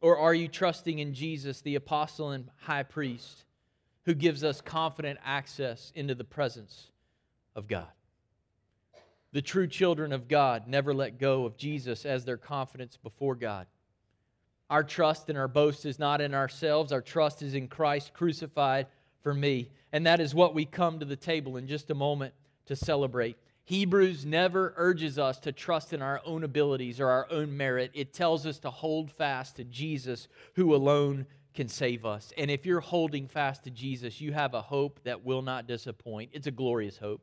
Or 0.00 0.18
are 0.18 0.34
you 0.34 0.48
trusting 0.48 0.98
in 0.98 1.14
Jesus, 1.14 1.62
the 1.62 1.76
apostle 1.76 2.30
and 2.30 2.50
high 2.60 2.82
priest, 2.82 3.44
who 4.04 4.14
gives 4.14 4.44
us 4.44 4.60
confident 4.60 5.18
access 5.24 5.90
into 5.94 6.14
the 6.14 6.24
presence 6.24 6.90
of 7.56 7.66
God? 7.66 7.88
The 9.34 9.42
true 9.42 9.66
children 9.66 10.12
of 10.12 10.28
God 10.28 10.68
never 10.68 10.94
let 10.94 11.18
go 11.18 11.44
of 11.44 11.56
Jesus 11.56 12.06
as 12.06 12.24
their 12.24 12.36
confidence 12.36 12.96
before 12.96 13.34
God. 13.34 13.66
Our 14.70 14.84
trust 14.84 15.28
and 15.28 15.36
our 15.36 15.48
boast 15.48 15.84
is 15.84 15.98
not 15.98 16.20
in 16.20 16.34
ourselves, 16.34 16.92
our 16.92 17.00
trust 17.00 17.42
is 17.42 17.54
in 17.54 17.66
Christ 17.66 18.14
crucified 18.14 18.86
for 19.24 19.34
me. 19.34 19.70
And 19.92 20.06
that 20.06 20.20
is 20.20 20.36
what 20.36 20.54
we 20.54 20.64
come 20.64 21.00
to 21.00 21.04
the 21.04 21.16
table 21.16 21.56
in 21.56 21.66
just 21.66 21.90
a 21.90 21.96
moment 21.96 22.32
to 22.66 22.76
celebrate. 22.76 23.36
Hebrews 23.64 24.24
never 24.24 24.72
urges 24.76 25.18
us 25.18 25.40
to 25.40 25.50
trust 25.50 25.92
in 25.92 26.00
our 26.00 26.20
own 26.24 26.44
abilities 26.44 27.00
or 27.00 27.08
our 27.08 27.26
own 27.28 27.56
merit. 27.56 27.90
It 27.92 28.12
tells 28.12 28.46
us 28.46 28.60
to 28.60 28.70
hold 28.70 29.10
fast 29.10 29.56
to 29.56 29.64
Jesus, 29.64 30.28
who 30.54 30.76
alone 30.76 31.26
can 31.54 31.66
save 31.66 32.06
us. 32.06 32.32
And 32.38 32.52
if 32.52 32.64
you're 32.64 32.78
holding 32.78 33.26
fast 33.26 33.64
to 33.64 33.70
Jesus, 33.70 34.20
you 34.20 34.32
have 34.32 34.54
a 34.54 34.62
hope 34.62 35.00
that 35.02 35.24
will 35.24 35.42
not 35.42 35.66
disappoint. 35.66 36.30
It's 36.32 36.46
a 36.46 36.52
glorious 36.52 36.98
hope. 36.98 37.20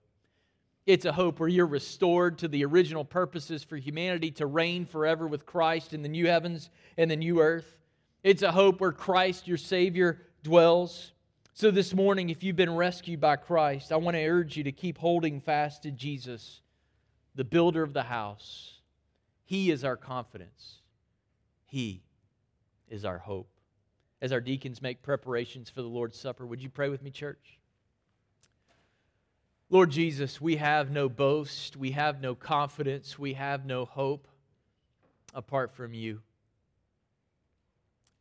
It's 0.85 1.05
a 1.05 1.11
hope 1.11 1.39
where 1.39 1.49
you're 1.49 1.67
restored 1.67 2.39
to 2.39 2.47
the 2.47 2.65
original 2.65 3.05
purposes 3.05 3.63
for 3.63 3.77
humanity 3.77 4.31
to 4.31 4.47
reign 4.47 4.85
forever 4.85 5.27
with 5.27 5.45
Christ 5.45 5.93
in 5.93 6.01
the 6.01 6.09
new 6.09 6.27
heavens 6.27 6.69
and 6.97 7.09
the 7.09 7.15
new 7.15 7.39
earth. 7.39 7.77
It's 8.23 8.41
a 8.41 8.51
hope 8.51 8.81
where 8.81 8.91
Christ, 8.91 9.47
your 9.47 9.57
Savior, 9.57 10.21
dwells. 10.43 11.11
So, 11.53 11.69
this 11.69 11.93
morning, 11.93 12.29
if 12.29 12.43
you've 12.43 12.55
been 12.55 12.75
rescued 12.75 13.21
by 13.21 13.35
Christ, 13.35 13.91
I 13.91 13.97
want 13.97 14.15
to 14.15 14.25
urge 14.25 14.57
you 14.57 14.63
to 14.63 14.71
keep 14.71 14.97
holding 14.97 15.39
fast 15.39 15.83
to 15.83 15.91
Jesus, 15.91 16.61
the 17.35 17.43
builder 17.43 17.83
of 17.83 17.93
the 17.93 18.03
house. 18.03 18.79
He 19.43 19.69
is 19.69 19.83
our 19.83 19.97
confidence, 19.97 20.79
He 21.65 22.01
is 22.89 23.05
our 23.05 23.19
hope. 23.19 23.49
As 24.21 24.31
our 24.31 24.41
deacons 24.41 24.83
make 24.83 25.01
preparations 25.01 25.69
for 25.69 25.81
the 25.81 25.87
Lord's 25.87 26.19
Supper, 26.19 26.45
would 26.45 26.61
you 26.61 26.69
pray 26.69 26.89
with 26.89 27.01
me, 27.01 27.09
church? 27.09 27.59
Lord 29.71 29.89
Jesus, 29.89 30.41
we 30.41 30.57
have 30.57 30.91
no 30.91 31.07
boast, 31.07 31.77
we 31.77 31.91
have 31.91 32.19
no 32.19 32.35
confidence, 32.35 33.17
we 33.17 33.35
have 33.35 33.65
no 33.65 33.85
hope 33.85 34.27
apart 35.33 35.71
from 35.71 35.93
you. 35.93 36.19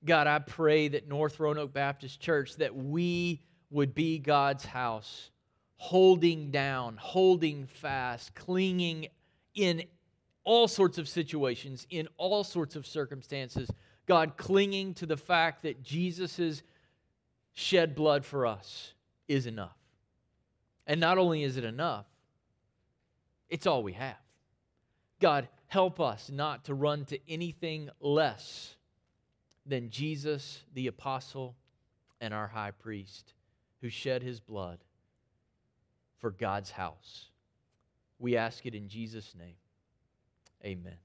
God, 0.05 0.29
I 0.29 0.39
pray 0.39 0.87
that 0.87 1.09
North 1.09 1.41
Roanoke 1.41 1.73
Baptist 1.73 2.21
Church, 2.21 2.55
that 2.59 2.77
we 2.77 3.43
would 3.69 3.97
be 3.97 4.21
God's 4.21 4.65
house, 4.65 5.33
holding 5.77 6.53
down, 6.53 6.97
holding 6.97 7.67
fast, 7.67 8.33
clinging 8.37 9.09
in 9.57 9.83
all 10.45 10.69
sorts 10.69 10.99
of 10.99 11.09
situations, 11.09 11.85
in 11.91 12.07
all 12.17 12.45
sorts 12.45 12.77
of 12.77 12.87
circumstances. 12.87 13.69
God, 14.07 14.37
clinging 14.37 14.95
to 14.95 15.07
the 15.07 15.17
fact 15.17 15.65
that 15.65 15.83
Jesus' 15.83 16.63
shed 17.55 17.97
blood 17.97 18.25
for 18.25 18.47
us 18.47 18.95
is 19.27 19.47
enough. 19.47 19.80
And 20.91 21.01
not 21.01 21.19
only 21.19 21.45
is 21.45 21.57
it 21.57 21.63
enough, 21.63 22.07
it's 23.49 23.65
all 23.65 23.85
we 23.85 23.93
have. 23.93 24.19
God, 25.21 25.47
help 25.69 26.01
us 26.01 26.29
not 26.29 26.65
to 26.65 26.75
run 26.75 27.05
to 27.05 27.19
anything 27.29 27.91
less 28.01 28.75
than 29.65 29.91
Jesus, 29.91 30.65
the 30.75 30.89
apostle, 30.89 31.55
and 32.21 32.35
our 32.35 32.49
high 32.49 32.73
priest, 32.73 33.35
who 33.81 33.89
shed 33.89 34.25
his 34.25 34.41
blood 34.41 34.81
for 36.19 36.33
God's 36.33 36.73
house. 36.73 37.27
We 38.19 38.37
ask 38.37 38.67
it 38.67 38.75
in 38.75 38.89
Jesus' 38.89 39.33
name. 39.39 39.55
Amen. 40.65 40.97